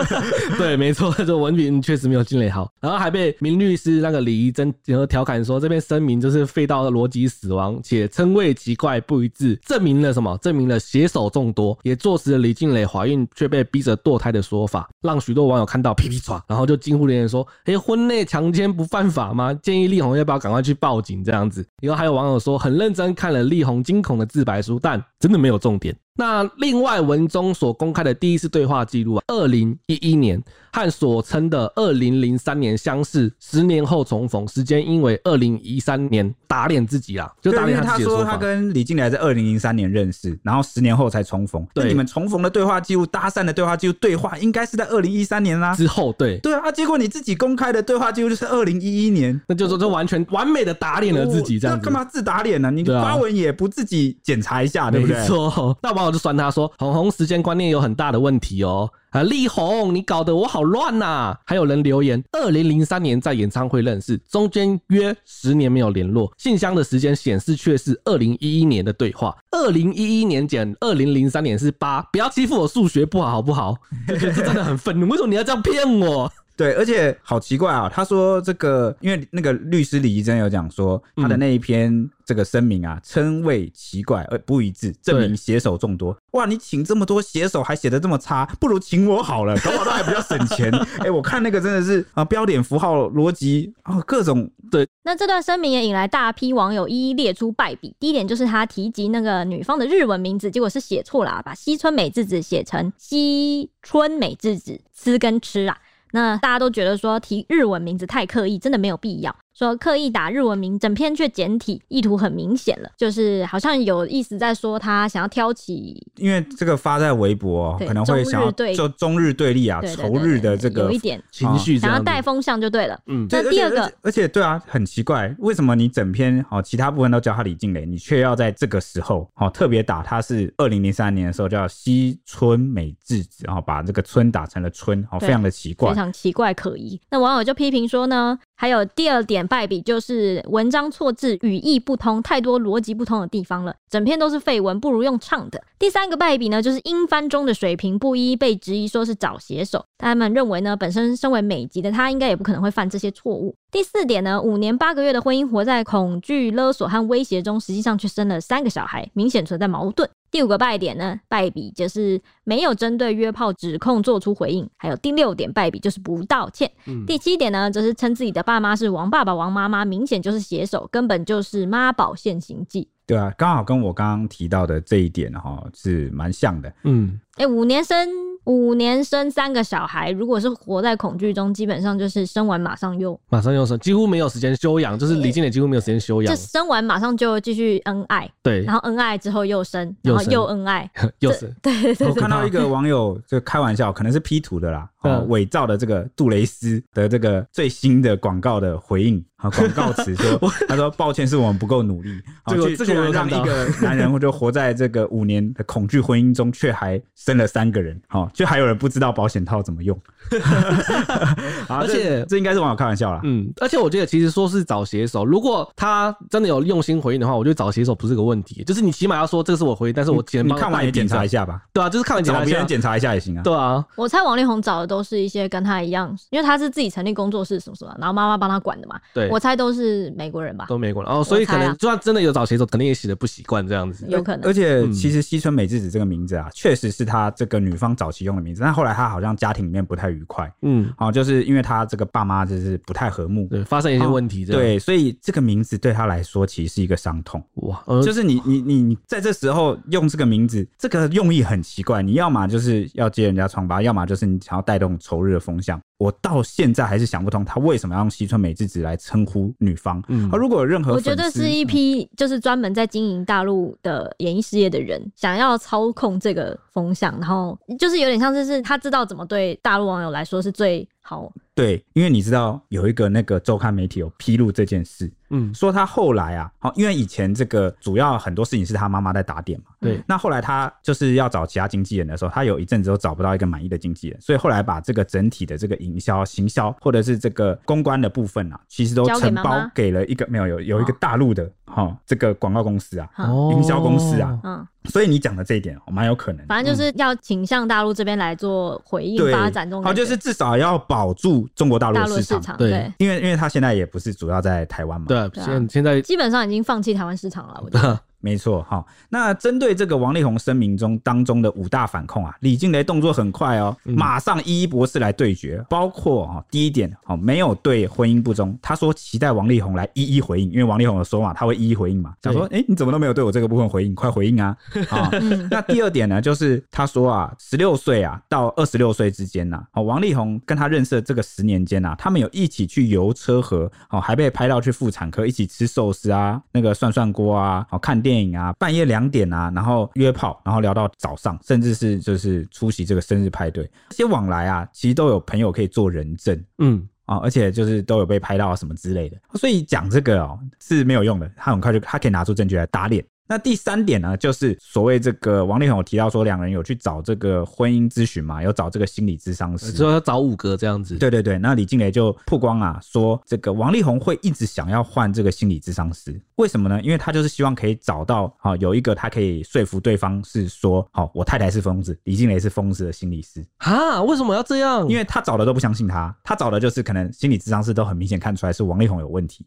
[0.58, 2.72] 对，没错，这文笔确实没有静蕾好。
[2.80, 10.38] 然后还被名律师那个李怡珍然后调侃说，这篇声明就是废到逻辑死亡，且称谓奇怪不一致，证明了什么？
[10.38, 19.52] 证明了携手众多，也坐实了李静蕾怀孕却被逼着堕胎的说法，让许多网友看到噼噼唰，然后就惊呼连连说：“哎，婚内强奸不犯法吗？
[19.64, 21.66] 建议力宏要不要赶快去报警？”这样子。
[21.82, 24.44] 然后还有网友说，很认真看了力宏惊恐的自。
[24.44, 25.96] 白书，但真的没有重点。
[26.16, 38.10] 那另外文中所公开的第一次对话记录啊，二零一一年和所称的二零零三年相似，十年后重逢，时间因为二零一三年打脸自己啦，就打脸他自己。
[38.10, 41.66] 他说他跟李静蕾在二零零三年认识，然后十年后才重逢。
[41.74, 46.14] 对，你们重逢的对话记录、搭讪的对话记录、对话应该是在二零一三年啦之后。
[46.14, 52.70] 对，对啊，结果你自己公开的对话记录就是二零一一年，那就说这完全完美的打脸了自己，这样干嘛自打脸呢？
[52.70, 55.18] 你发文也不自己检查一下，对不对？
[55.18, 55.78] 没错。
[55.82, 56.72] 那我就酸他说。
[56.78, 61.36] 红红时间观念有很大的问题哦，啊，力宏，你搞得我好乱呐！
[61.46, 73.76] 还有人留言，二零零三年在演唱会认识，中间约十年没有联络，信箱的时间显示却是二零一一年的对话，二零一一年减二零零三年是八，不要欺负我数学不好好不好？
[74.08, 76.32] 这真的很愤怒，为什么你要这样骗我？
[76.56, 77.90] 对，而且好奇怪啊！
[77.92, 86.16] 他说这个，因为那个律师李怡贞有讲说，他的那一篇这个声明啊，称谓奇怪而不一致，证明写手众多。
[86.34, 90.72] 哇，你请这么多写手还写的这么差，不如请我好了，搞不好都还比较省钱。
[91.00, 94.88] 哎、欸，我看那个真的是啊，标点符号逻辑啊，各种对。
[95.06, 97.96] 那这段声明也引来大批网友一一列出败笔。
[98.00, 105.76] 第一点就是他提及那个女方的日文名字，结果是写错了，啊，把西村美智子写成西村美智子，吃跟吃啊。
[106.16, 109.36] 那大家都觉得说提日文名字太刻意，真的没有必要。
[109.54, 123.00] 说刻意打日文名，整篇却简体，意图很明显了，就是好像有意思在说他想要挑起，因为这个发在微博，可能会想要就中日对立啊，仇日的这个有一点情绪，想要带风向就对了。
[123.08, 137.00] 嗯，那第二个，而且对啊，很奇怪，为什么你整篇哦其他部分都叫他李静蕾，你却要在这个时候哦特别打他是二零零三年的时候叫西村美智子，然后把这个村打成了村，哦，非常的奇怪，非常奇怪可疑。
[137.12, 145.62] 那网友就批评说呢，还有第二点败笔就是文章错字、语义不通，太多逻辑不通的地方了，整篇都是废文，不如用唱的。
[145.78, 149.84] 第三个败笔呢，就是英翻中的水平不一，被质疑说是找写手。
[149.98, 153.54] 他们认为呢，本身身为美籍的他，应该也不可能会犯这些错误。
[153.70, 160.10] 第四点呢，五年八个月的婚姻，活在恐惧、勒索和威胁中，实际上却生了三个小孩，明显存在矛盾。
[160.34, 166.72] 第五个败点呢，败笔就是没有针对约炮指控做出回应，还有第六点败笔就是不道歉。
[166.88, 172.90] 嗯、第七点呢，就是称自己的爸妈是王爸爸、王妈妈，明显就是携手，根本就是妈宝现行记。
[173.06, 176.74] 对啊，刚好跟我刚刚提到的这一点哈是蛮像的。
[176.84, 178.08] 嗯，哎、欸，五年生。
[178.46, 192.08] 五年生三个小孩，如果是活在恐惧中，基本上就是生完马上又马上又生，几乎没有时间休养，就是李静蕾几乎没有时间休养，就生完马上就继续恩爱，对，然后恩爱之后又生，然后又恩爱， 又生，对对对。
[192.10, 199.24] 我看到一个网友就开玩笑，可能是 P 图的啦，哦，伪造的这个杜蕾斯的这个最新的广告的回应。
[199.44, 202.10] 广告词说：“他说抱歉，是我们不够努力。
[202.48, 208.00] 这个这个让一个男人或者活在这个五年的恐惧婚姻中，却还生了三个人。
[208.08, 209.98] 好，就还有人不知道保险套怎么用。
[211.70, 213.22] 而且这，这应该是网友开玩笑啦。
[213.24, 218.64] 嗯，而且我觉得其实说是找写手，如果他真的有用心回应的话，我觉得找写手不是个问题。
[218.64, 221.62] 就是你起码要说这个是我回应，但是我检你看完也检查一下吧。
[221.72, 223.44] 对啊，就是看完检查一下，别人检查一下也行啊。
[223.44, 229.00] 对啊，我猜王力宏找的都是一些跟他一样，因为他是自己成立工作室什么什么，然后妈妈帮他管的嘛。
[229.14, 231.12] 对，我猜都是美国人吧，都美国人。
[231.12, 234.06] 哦，所以可能就算真的有找写手，肯定也写的不习惯这样子。
[234.08, 234.50] 有可能。
[234.50, 240.52] 而且其实西村美智子这个名字啊，确实是他这个女方早期用的名字，但后来他好像家庭里面不太愉快。
[240.62, 244.46] 嗯，哦，就是因为他这个爸妈就是不太和睦，对，发生一些问题。
[244.46, 247.44] 对，所以这个名字对他来说其实是一个伤痛。
[247.56, 252.02] 哇，就是你你你你在这时候用这个名字，这个用意很奇怪。
[252.02, 255.80] 你要么就是要揭人家疮疤，要么就是你想要带动仇日的风向。
[255.98, 260.04] 我到现在还是想不通，他为什么要用西村美智子来称呼女方？
[260.10, 271.32] 嗯，而如果有任何，我觉得是一批就是专门在经营大陆的演艺事业的人，想要操控这个风向，然后就是有点像是是他知道怎么对大陆网友来说是最好。
[271.56, 294.68] 对，因为你知道有一个那个周刊媒体有披露这件事，嗯，说他后来啊，好，因为以前这个主要很多事情是他妈妈在打点嘛，对，那后来他就是要找其他经纪人的时候，他有一阵子都找不到一个满意的经纪人，所以后来把这个整体的这个营销、行销或者是这个公关的部分啊，其实都承包给了一个没有有有一个大陆的哈、哦、这个广告公司啊，哦营销公司啊，嗯。
[294.86, 296.46] 所以你讲的这一点哦，蛮有可能。
[296.48, 299.82] 反正就是要倾向大陆这边来做回应发展中。
[299.82, 302.40] 好，就是至少要保住中国大陆市场。
[302.40, 305.08] 市场对，对因为因为他现在也不是主要在台湾嘛。
[305.08, 308.00] 对，现现在基本上已经放弃台湾市场了，我觉得。
[308.24, 324.56] 没错，好，那针对这个王力宏声明中当中的五大反控啊，李静蕾动作很快哦，马上一一博士来对决，包括啊第一点，哦没有对婚姻不忠，他说期待王力宏来一一回应，因为王力宏有说嘛，他会一一回应嘛，想说哎你怎么都没有对我这个部分回应，快回应啊！
[324.90, 325.12] 啊，
[325.52, 338.13] 那第二点呢，就是他说啊，十六岁啊到二十六岁之间呐，哦王力宏跟他认识的这个十年间呐，他们有一起去游车河，哦还被拍到去妇产科一起吃寿司啊，那个涮涮锅啊，哦看电影。
[338.14, 346.88] 电影啊，半夜两点啊，然后约炮，然后聊到早上，甚至是就是出席这个生日派对，这些往来啊，其实都有朋友可以做人证，嗯。
[347.06, 353.04] 啊，而且就是都有被拍到什么之类的，所以讲这个哦是没有用的，他很快就他可以拿出证据来打脸。
[353.28, 360.98] 那第三点呢，就是所谓这个王力宏有提到说，两人有去找这个婚姻咨询嘛，有找这个心理咨商师，说要找五个这样子。
[360.98, 366.82] 对对对，那李静蕾就曝光啊，说这个王力宏会一直想要换这个心理咨商师，为什么呢？
[366.82, 374.02] 因为他就是希望可以找到啊，有一个他可以说服对方是说，好，我太太是疯子，李静蕾是疯子的心理师啊？
[374.04, 374.88] 为什么要这样？
[374.88, 379.46] 因为他找的都不相信他，他找的就是可能心理咨商师都很明显看出来是王力宏有问题，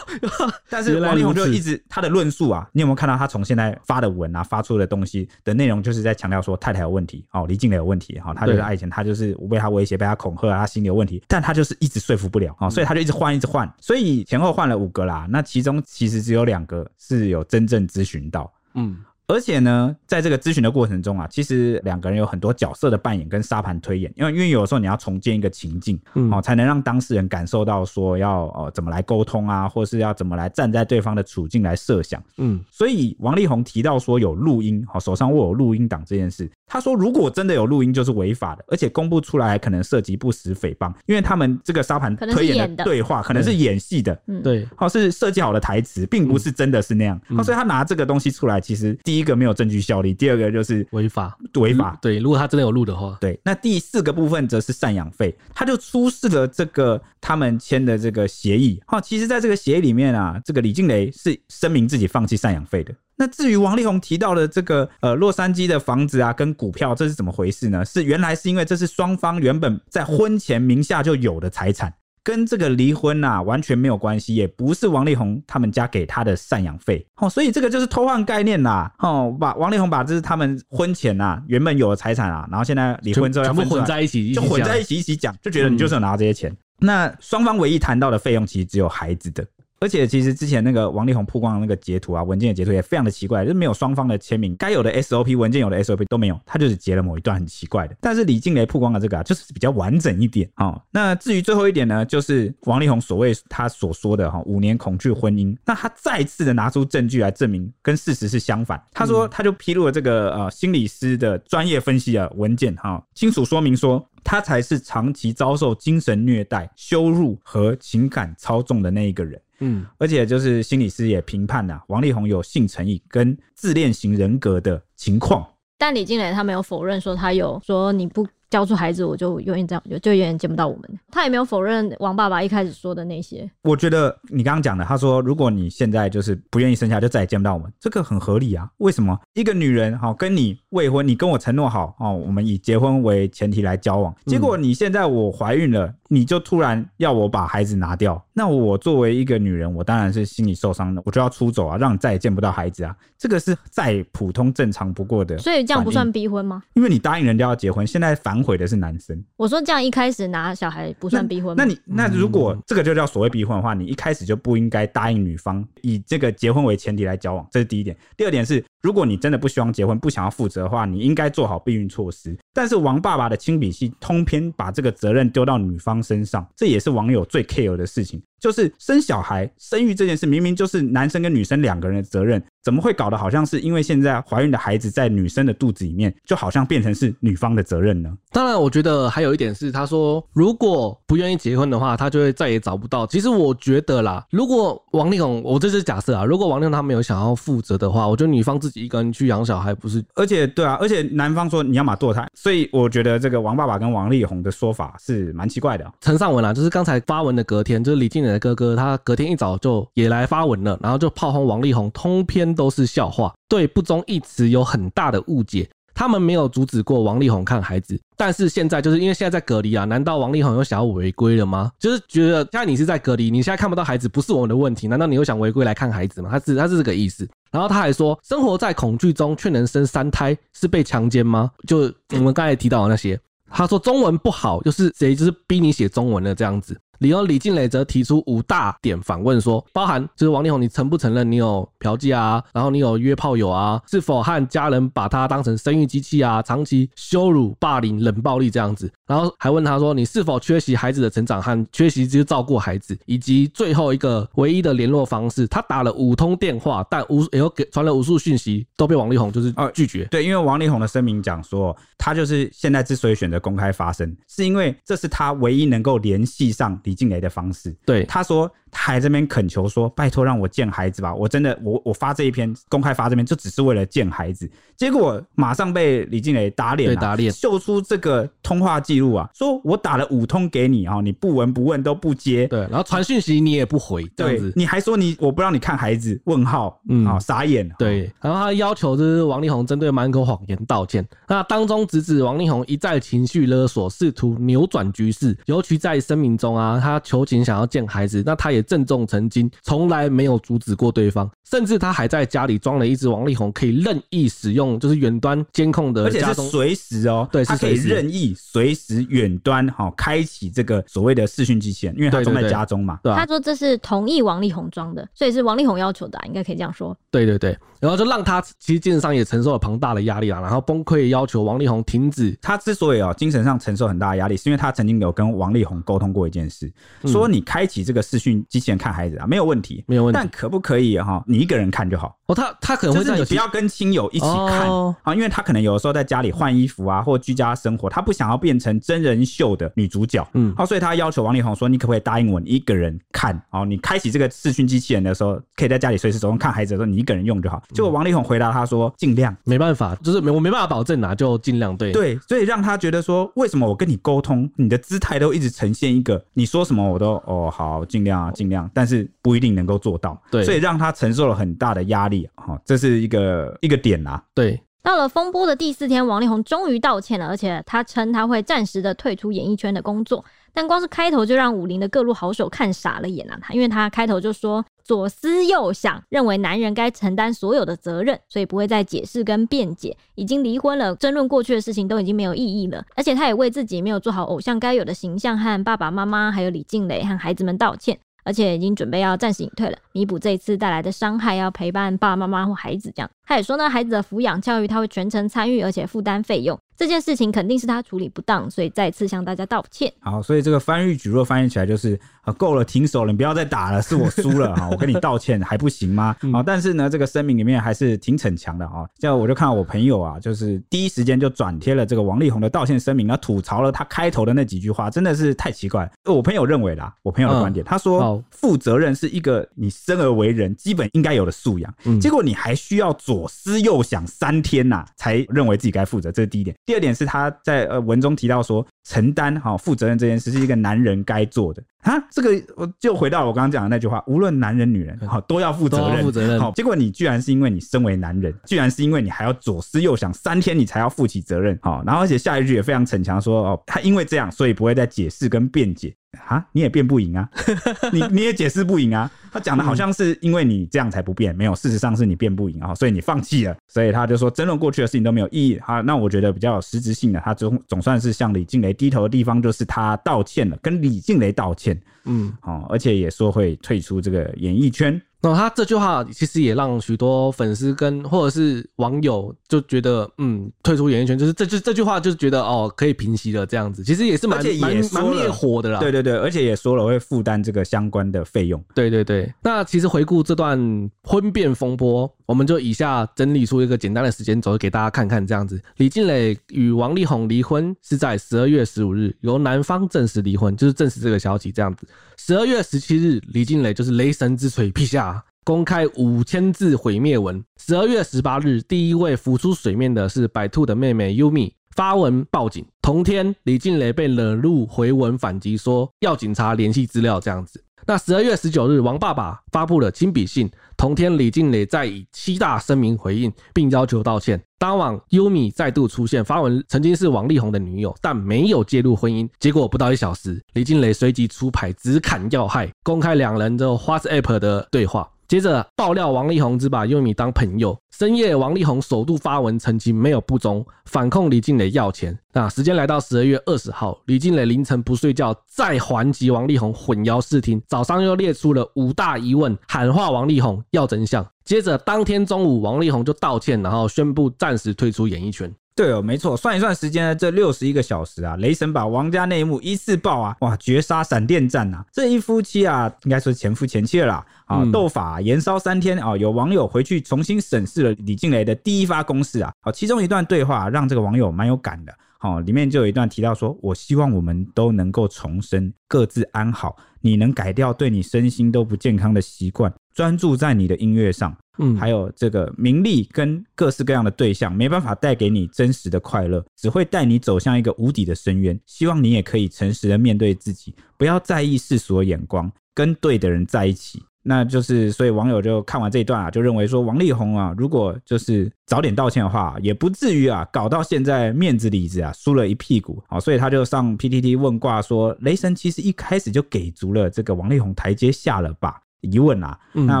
[0.68, 3.62] 但是王力宏就一直他的论述啊，你有没有看到他从现在？
[3.84, 18.96] 发的文啊，发出的东西的内容，就是在强调说太太有问题，哦，李静蕾有问题，哈，他就是爱情，他就是被他威胁，被他恐吓，他心里有问题，但他就是一直说服不了，哦，所以他就一直换，一直换，所以前后换了五个啦，那其中其实只有两个是有真正咨询到，嗯。
[19.32, 49.21] 而且呢，在这个咨询的过程中啊，其实两个人有很多角色的扮演跟沙盘推演，因为因为有时候你要重建一个情境，嗯，哦，才能让当事人感受到说要呃怎么来沟通啊，或是要怎么来站在对方的处境来设想，嗯，所以王力宏提到说有录音，好，手上握有录音档这件事，他说如果真的有录音就是违法的，而且公布出来可能涉及不实诽谤，因为他们这个沙盘推演的对话可能是演戏的，嗯，对，好，是设计好的台词，并不是真的是那样，好，所以他拿这个东西出来，其实第一。
[49.22, 51.98] 一个没有证据效力，第二个就是违法，违法。
[52.02, 53.40] 对，如果他真的有录的话，对。
[53.42, 58.82] 那第四个部分则是赡养费，他就出示了这个他们签的这个协议。
[58.86, 62.92] 哈，其实在这个协议里面啊，这个李静蕾是声明自己放弃赡养费的。
[63.16, 67.84] 那至于王力宏提到的这个呃洛杉矶的房子啊跟股票，这是怎么回事呢？
[67.84, 71.92] 是原来是因为这是双方原本在婚前名下就有的财产。
[72.24, 86.50] 跟这个离婚呐、啊、完全没有关系，也不是王力宏他们家给他的赡养费哦，所以这个就是偷换概念啦哦，把王力宏把这是他们婚前呐、啊、原本有的财产啊，然后现在离婚之后要全部混在一起，就混在一起一起讲，就觉得你就是有拿这些钱。
[86.50, 89.44] 嗯、那双方唯一谈到的费用其实只有孩子的。
[89.82, 97.96] 而且其实之前那个王力宏曝光的那个截图啊，文件的截图也非常的奇怪，就是没有双方的签名，该有的 SOP 文件有的 SOP 都没有，他就是截了某一段很奇怪的。
[98.00, 100.82] 但是李静蕾曝光的这个啊，就是比较完整一点啊、哦。
[100.92, 108.80] 那至于最后一点呢，就是王力宏所谓他所说的哈五年恐惧婚姻，那他再次的拿出证据来证明跟事实是相反。
[108.92, 119.40] 他说他就披露了这个呃心理师的专业分析的文件哈，清楚说明说他才是长期遭受精神虐待、羞辱和情感操纵的那一个人。
[119.62, 125.46] 嗯，而且就是心理师也评判呐，王力宏有性成瘾跟自恋型人格的情况。
[125.78, 128.26] 但李靓蕾她没有否认说她有说你不。
[128.52, 131.00] 交出孩子，我就永远这样，就就永远见不到我们。
[131.10, 133.50] 他也没有否认王爸爸一开始说的那些。
[133.62, 138.68] 我觉得你刚刚讲的，他说如果你现在就是不愿意生下，就再也见不到我们，这个很合理啊。
[138.76, 152.96] 为什么一个女人哦跟你未婚，你跟我承诺好哦，我们以结婚为前提来交往，结果你现在我怀孕了，你就突然要我把孩子拿掉，那我作为一个女人，我当然是心里受伤的，我就要出走啊，让你再也见不到孩子啊。
[153.18, 155.36] 这个是再普通正常不过的。
[155.38, 156.62] 所以这样不算逼婚吗？
[156.74, 159.22] 因为你答应人家要结婚，现在反悔的是男生。
[159.36, 161.62] 我说这样一开始拿小孩不算逼婚吗？
[161.62, 167.94] 那，那你那如果这个就叫所谓逼婚的话，你一开始就不应该答应女方以这个结婚为前提来交往，这是第一点。
[168.16, 172.36] 第二点是，如果你真的不希望结婚，不想要负责的话，你应该做好避孕措施。
[172.52, 178.20] 但是王爸爸的亲笔信通篇把这个责任丢到女方身上，这也是网友最 care 的事情。
[178.42, 188.10] 就是生小孩、生育这件事，明明就是男生跟女生两个人的责任，怎么会搞得好像是因为现在怀孕的孩子在女生的肚子里面，就好像变成是女方的责任呢？
[188.32, 193.06] 当然，我觉得还有一点是，他说如果不愿意结婚的话，他就会再也找不到。
[193.06, 200.04] 其实我觉得啦，如果王力宏，我这是假设啊，如果王力宏他没有想要负责的话，我觉得女方自己一个人去养小孩不是？
[200.16, 205.88] 而且对啊，而且男方说你要嘛堕胎，所以我觉得这个王爸爸跟王力宏的说法是蛮奇怪的。
[206.00, 215.68] 陈尚文啊，就是刚才发文的隔天，就是李靓蕾哥哥，他隔天一早就也来发文了，然后就炮轰王力宏，通篇都是笑话，对不忠一词有很大的误解。
[215.94, 221.70] 他们没有阻止过王力宏看孩子，但是现在就是因为现在在隔离啊，难道王力宏又想要违规了吗？
[221.78, 226.30] 就是觉得现在你是在隔离，你现在看不到孩子不是我们的问题，难道你又想违规来看孩子吗？
[226.32, 227.28] 他是他是这个意思。
[227.50, 231.50] 然后他还说，生活在恐惧中却能生三胎是被强奸吗？
[231.68, 233.20] 就我们刚才提到的那些，
[233.50, 236.74] 他说中文不好，就是谁就是逼你写中文的这样子。
[237.02, 242.40] 理由李静蕾则提出五大点反问说，包含就是王力宏，你承不承认你有嫖妓啊？
[242.52, 243.82] 然后你有约炮友啊？
[243.90, 246.40] 是否和家人把他当成生育机器啊？
[246.40, 252.96] 长期羞辱、霸凌、冷暴力这样子，然后还问他说，你是否缺席孩子的成长和缺席之照顾孩子？
[253.06, 260.04] 以及最后一个唯一的联络方式，他打了五通电话，但无也有给传了无数讯息，都被王力宏就是拒绝。
[260.04, 268.52] 对，因为王力宏的声明讲说，他就是现在之所以选择公开发声，是因为这是他唯一能够联系上李靓蕾的方式，对他说。
[268.74, 271.14] 他还在这边恳求说：“拜托让我见孩子吧！
[271.14, 274.50] 我真的，我我发这一篇公开发这篇，就只是为了见孩子。
[274.78, 286.18] 结果马上被李静蕾打脸，打脸，秀出这个通话记录啊，说我打了五通给你啊，你不闻不问都不接，对，然后传讯息你也不回，这样子，你还说你我不让你看孩子？
[286.24, 287.70] 问号，嗯啊，傻眼。
[287.78, 291.06] 对，然后他要求就是王力宏针对满口谎言道歉。
[291.28, 295.36] 那当中直指王力宏一再情绪勒索，试图扭转局势。
[295.44, 298.61] 尤其在声明中啊，他求情想要见孩子，那他也。
[298.62, 316.96] 郑重澄清，从来没有阻止过对方，甚至他还在家里装了一只王力宏可以任意使用，就是远端监控的，而且是随时哦，对，他可以任意随时远端哈开启这个所谓的视讯机器人，因为他装在家中嘛，对，他说这是同意王力宏装的，所以是王力宏要求的，应该可以这样说。
[317.10, 322.36] 对对对，然后就让他其实精神上也承受了庞大的压力啊，然后崩溃要求王力宏停止。
[322.40, 326.72] 他之所以哦精神上承受很大的压力，是因为他曾经有跟王力宏沟通过一件事，
[327.04, 331.24] 说你开启这个视讯机器人看孩子啊，没有问题，没有问题，但可不可以哈？
[331.26, 332.14] 你一个人看就好。
[332.26, 334.68] 哦，他他可能会这样，你不要跟亲友一起看
[335.02, 340.26] 啊，因为他可能有的时候在家里换衣服啊，或居家生活，他不想要变成真人秀的女主角。
[340.34, 343.40] 嗯，好，所以他要求王力宏说，你可不可以答应我，你一个人看？
[343.52, 347.62] 哦，你开启这个视讯机器人的时候，可以在家里随时走动看孩子的时候，你一个人用就好。
[347.72, 360.20] 结果王力宏回答他说，尽量，没办法，就是没我没办法保证啊，就尽量对对，所以让他觉得说，为什么我跟你沟通，你的姿态都一直呈现一个，你说什么我都哦好，尽量啊，尽量，但是不一定能够做到。
[360.30, 364.20] 对，所以让他承受了很大的压力，哈，这是一个一个点啊。
[364.34, 370.24] 对，到了风波的第四天，王力宏终于道歉了，而且他称他会暂时的退出演艺圈的工作。
[370.54, 373.38] 但光是开头就让武林的各路好手看傻了眼啊！
[373.40, 379.96] 他因为他开头就说左思右想，认为男人该承担所有的责任，所以不会再解释跟辩解。
[380.14, 382.84] 已经离婚了，争论过去的事情都已经没有意义了。
[382.94, 387.98] 而且他也为自己没有做好偶像该有的形象和爸爸妈妈还有李静蕾和孩子们道歉。
[388.24, 393.10] 而且已经准备要暂时隐退了，弥补这一次带来的伤害，要陪伴爸爸妈妈或孩子这样。
[393.24, 396.58] 他也说呢，孩子的抚养教育他会全程参与，而且负担费用。
[396.76, 399.92] 这件事情肯定是他处理不当，所以再次向大家道歉。
[400.00, 406.16] 好，所以这个翻译举若翻译起来就是啊，够了，停手了，你不要再打了，是我输了哈，我跟你道歉还不行吗？
[406.32, 408.86] 啊，但是呢，这个声明里面还是挺逞强的啊。
[408.98, 415.90] 这样我就看到我朋友啊，就是第一时间就转贴了这个王力宏的道歉声明，然后吐槽了他开头的那几句话，真的是太奇怪。
[416.04, 426.54] 我朋友认为啦，我朋友的观点，他说负责任是一个你生而为人基本应该有的素养，结果你还需要左思右想三天呐，才认为自己该负责，这是第一点。
[426.64, 428.64] 第二点是他在呃文中提到说。
[428.84, 436.52] 承担哈负责任这件事是一个男人该做的啊，这个我就回到我刚刚讲的那句话，无论男人女人好都要负责任，负责任好。
[436.52, 441.82] 结果你居然是因为你身为男人，居然是因为你还要左思右想三天，你才要负起责任好。
[441.84, 445.92] 然后而且下一句也非常逞强说哦，他因为这样，所以不会再解释跟辩解。
[446.26, 447.28] 啊，你也辩不赢啊，
[447.92, 449.10] 你你也解释不赢啊。
[449.32, 453.56] 他讲的好像是因为你这样才不变，没有，事实上是你辩不赢啊，所以你放弃了。
[453.66, 455.80] 所以他就说，争论过去的事情都没有意义啊。
[455.80, 465.00] 那我觉得比较有实质性的，他总总算是向李静蕾低头的地方，就是他道歉了，跟李静蕾道歉，嗯，好，而且也说会退出这个演艺圈。
[465.22, 473.84] 那他这句话其实也让许多粉丝跟或者是网友就觉得，嗯，退出演艺圈就是这就这句话就是觉得哦，可以平息了这样子。
[473.84, 475.78] 其实也是蛮蛮蛮灭火的啦。
[475.78, 478.62] 对对对，而且也说了会负担这个相关的费用。
[478.74, 479.32] 对对对。
[479.42, 480.58] 那其实回顾这段
[481.04, 485.24] 婚变风波，我们就以下整理出一个简单的时间轴给大家看看。
[485.24, 491.52] 这样子，李静蕾与王力宏离婚是在十二月十五日由男方证实离婚，就是证实这个消息。
[491.52, 491.86] 这样子，
[492.24, 495.20] 十二月十七日，李靖蕾就是雷神之锤陛下。
[495.42, 497.44] 公开五千字毁灭文。
[497.56, 502.64] 十二月十八日，第一位浮出水面的是白兔的妹妹优米发文报警。
[502.80, 507.60] 同天，李靖蕾被惹怒回文反击，说要警察联系资料这样子。
[507.88, 510.48] 那十二月十九日，王爸爸发布了亲笔信。
[510.76, 514.42] 同天，李静蕾再以七大声明回应，并要求道歉。
[514.58, 519.28] 当晚优米再度出现发文，曾经是王力宏的女友，但没有介入婚姻。
[519.40, 525.08] 结果不到一小时，李静蕾随即出牌，直砍要害，公开两人的 WhatsApp 的对话。
[525.32, 527.74] 接着爆料，王力宏只把优米当朋友。
[527.90, 532.14] 深夜，王力宏首度发文澄清没有不忠，反控李靓蕾要钱。
[532.34, 537.62] 那时间来到十二月二十号，李靓蕾凌晨不睡觉，再还击王力宏，混淆视听。
[537.66, 541.26] 早上又列出了五大疑问，喊话王力宏要真相。
[541.46, 545.50] 接着当天中午，王力宏就道歉，然后宣布暂时退出演艺圈。
[545.74, 571.36] 对哦，没错，算一算时间呢，这六十一个小时啊，雷神把王家内幕一次爆啊，哇，绝杀闪电战啊，这一夫妻啊，应该说前夫前妻了啦，啊，斗法延烧三天啊，有网友回去重新审视了李静蕾的第一发攻势啊，好，其中一段对话让这个网友蛮有感的，好，里面就有一段提到说，我希望我们都能够重生，各自安好，你能改掉对你身心都不健康的习惯，专注在你的音乐上。
[571.58, 578.58] 嗯，还有这个名利跟各式各样的对象，没办法带给你真实的快乐，只会带你走向一个无底的深渊。
[578.64, 584.02] 希望你也可以诚实的面对自己，不要在意世俗的眼光，跟对的人在一起。
[584.24, 593.18] 那就是，所以网友就看完这一段啊，就认为说王力宏啊，如果就是早点道歉的话，也不至于啊搞到现在面子里子啊输了一屁股啊。
[593.18, 598.80] 所以他就上 PTT 问卦说，雷神其实一开始就给足了这个王力宏台阶下了吧？
[599.02, 600.00] 疑问啊，那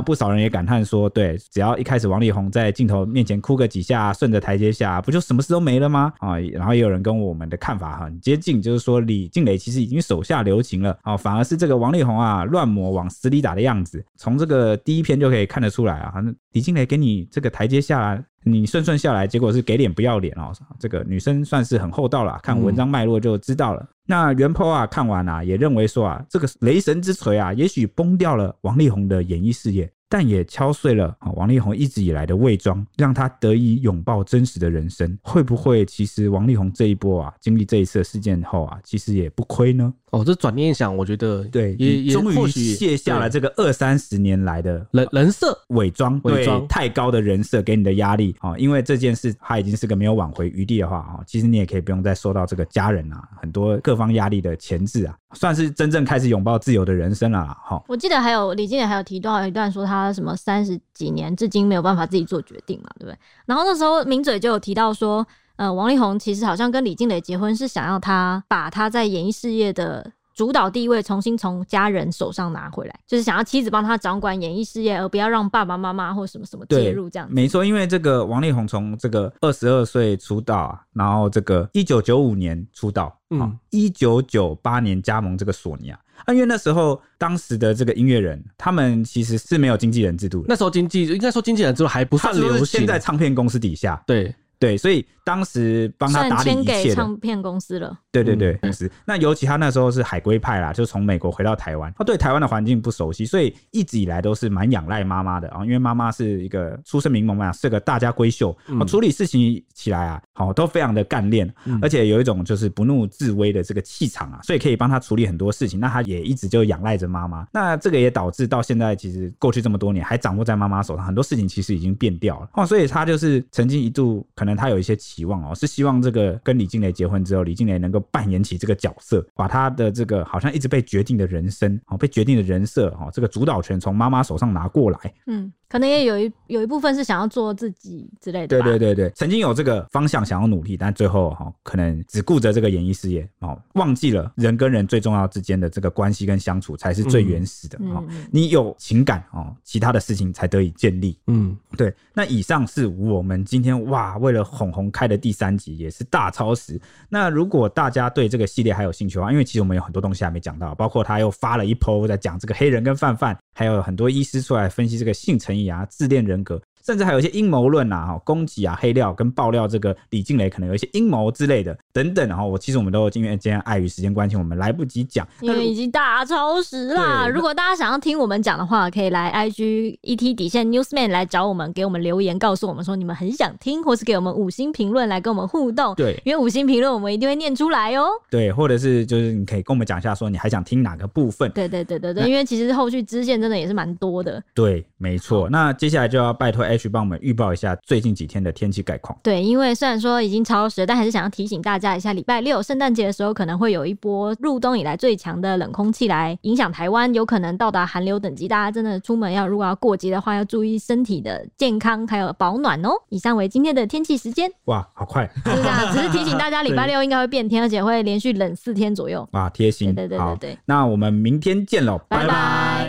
[0.00, 6.12] 不少人也感叹说，对，只要一开始王力宏在镜头面前哭个几下，顺着台阶下，不就什么事都没了吗？
[6.18, 16.14] 啊，然后也有人跟我们的看法很接近，就是说李静蕾其实已经手下留情了，啊，反而是这个王力宏啊乱抹往死里打的样子，从这个第一篇就可以看得出来啊，
[16.52, 18.22] 李静蕾给你这个台阶下。
[18.44, 20.52] 你顺顺下来，结果是给脸不要脸哦。
[20.78, 23.80] 这个女生算是很厚道了，看文章脉络就知道了。
[23.82, 35.16] 嗯、那原 PO 啊，看完啊，也认为说啊，这个雷神之锤啊，也许崩掉了王力宏的演艺事业，但也敲碎了啊王力宏一直以来的伪装，让他得以拥抱真实的人生。
[35.22, 39.92] 会不会其实王力宏这一波啊，经历这一次的事件后啊，其实也不亏呢？
[40.12, 57.82] 哦，这转念一想，我觉得对，也也终于卸下了这个二三十年来的人人设伪装，伪装太高的人设给你的压力啊，因为这件事他已经是个没有挽回余地的话啊，其实你也可以不用再受到这个家人啊很多各方压力的钳制啊，算是真正开始拥抱自由的人生了哈。
[57.88, 63.16] 我记得还有李经理还有提到一段说他什么三十几年至今没有办法自己做决定嘛，对不对？
[63.46, 65.26] 然后那时候名嘴就有提到说。
[65.62, 77.32] 呃，王力宏其实好像跟李静蕾结婚是想要他把他在演艺事业的主导地位重新从家人手上拿回来，就是想要妻子帮他掌管演艺事业，而不要让爸爸妈妈或什么什么介入这样子。
[77.32, 85.98] 没错，因为这个王力宏从这个二十二岁出道啊，然后这个一九九五年出道，嗯，一九九八年加盟这个索尼啊，
[86.34, 94.34] 因为那时候当时的这个音乐人，他们其实是没有经纪人制度的，那时候经纪应该说经纪人制度还不算流行，现在唱片公司底下，对。
[94.62, 97.98] 对，所以当时帮他打理一切的唱片公司了。
[98.12, 98.88] 对对对，公司。
[99.04, 105.64] 那尤其他那时候是海归派啦，就从美国回到台湾，他对台湾的环境不熟悉，所以一直以来都是蛮仰赖妈妈的啊。
[105.64, 108.56] 因为妈妈是一个出身名门嘛，是个大家闺秀，
[108.86, 115.80] 处理事情起来啊，好都非常的干练，而且有一种就是不怒自威的这个气场啊，所以可以帮他处理很多事情。
[115.80, 117.44] 那他也一直就仰赖着妈妈。
[117.52, 122.64] 那这个也导致到现在，其实过去这么多年还掌握在妈妈手上，很多事情其实已经变掉了哦。
[122.64, 134.98] 所以他就是曾经一度可能他有一些期望哦，是希望这个跟李静蕾结婚之后，李静蕾能够扮演起这个角色，把他的这个好像一直被决定的人生哦，被决定的人设哦，这个主导权从妈妈手上拿过来。
[135.26, 138.46] 嗯，可能也有一有一部分是想要做自己之类的。
[138.46, 148.04] 对对对对，曾经有这个方向想要努力，但最后哈可能只顾着这个演艺事业哦，忘记了人跟人最重要之间的这个关系跟相处才是最原始的哦。
[148.30, 151.18] 你有情感哦，其他的事情才得以建立。
[151.26, 151.90] 嗯，对。
[152.12, 156.78] 那以上是我们今天哇为了哄红开的第三集，也是大超时。
[157.08, 166.62] 那如果大家对这个系列还有兴趣的话，因为其实我们有很多东西还没讲到，包括他又发了一 po 在讲这个黑人跟范范，还有很多医师出来分析这个性成瘾牙、自恋人格。
[166.84, 177.28] 甚至还有一些阴谋论啊，哈，攻击啊、黑料跟爆料这个李静蕾可能有一些阴谋之类的等等，然后我其实我们都因为今天碍于时间关系，我们来不及讲，因为已经大超时啦。
[177.28, 185.94] 如果大家想要听我们讲的话，可以来 IG ET 底线 Newsman 来找我们，给我们留言，告诉我们说你们很想听，或是给我们五星评论来跟我们互动。
[185.94, 188.08] 对，因为五星评论我们一定会念出来哦。
[188.30, 191.50] 对，或者是就是你可以跟我们讲一下，说你还想听哪个部分？
[191.52, 194.42] 对对对对对，因为其实后续支线真的也是蛮多的。
[194.54, 195.48] 对，没错。
[195.50, 197.52] 那接下来就要拜托 H 帮我们预报。
[197.52, 199.18] 一下最近几天的天气概况。
[199.22, 208.48] 对，因为虽然说已经超时，但还是想要提醒大家一下，礼拜六圣诞节的时候可能会有一波入冬以来最强的冷空气来影响台湾，有可能到达寒流等级。
[208.48, 212.90] 大家真的出门要如果要过节的话，要注意身体的健康还有保暖哦。
[213.10, 214.50] 以上为今天的天气时间。
[214.64, 215.28] 哇，好快！
[215.44, 219.28] 是啊，只是提醒大家， 礼拜六应该会变天，而且会连续冷四天左右。
[219.32, 219.94] 哇，贴心。
[219.94, 220.58] 对对对对对。
[220.64, 222.81] 那我们明天见喽，拜拜。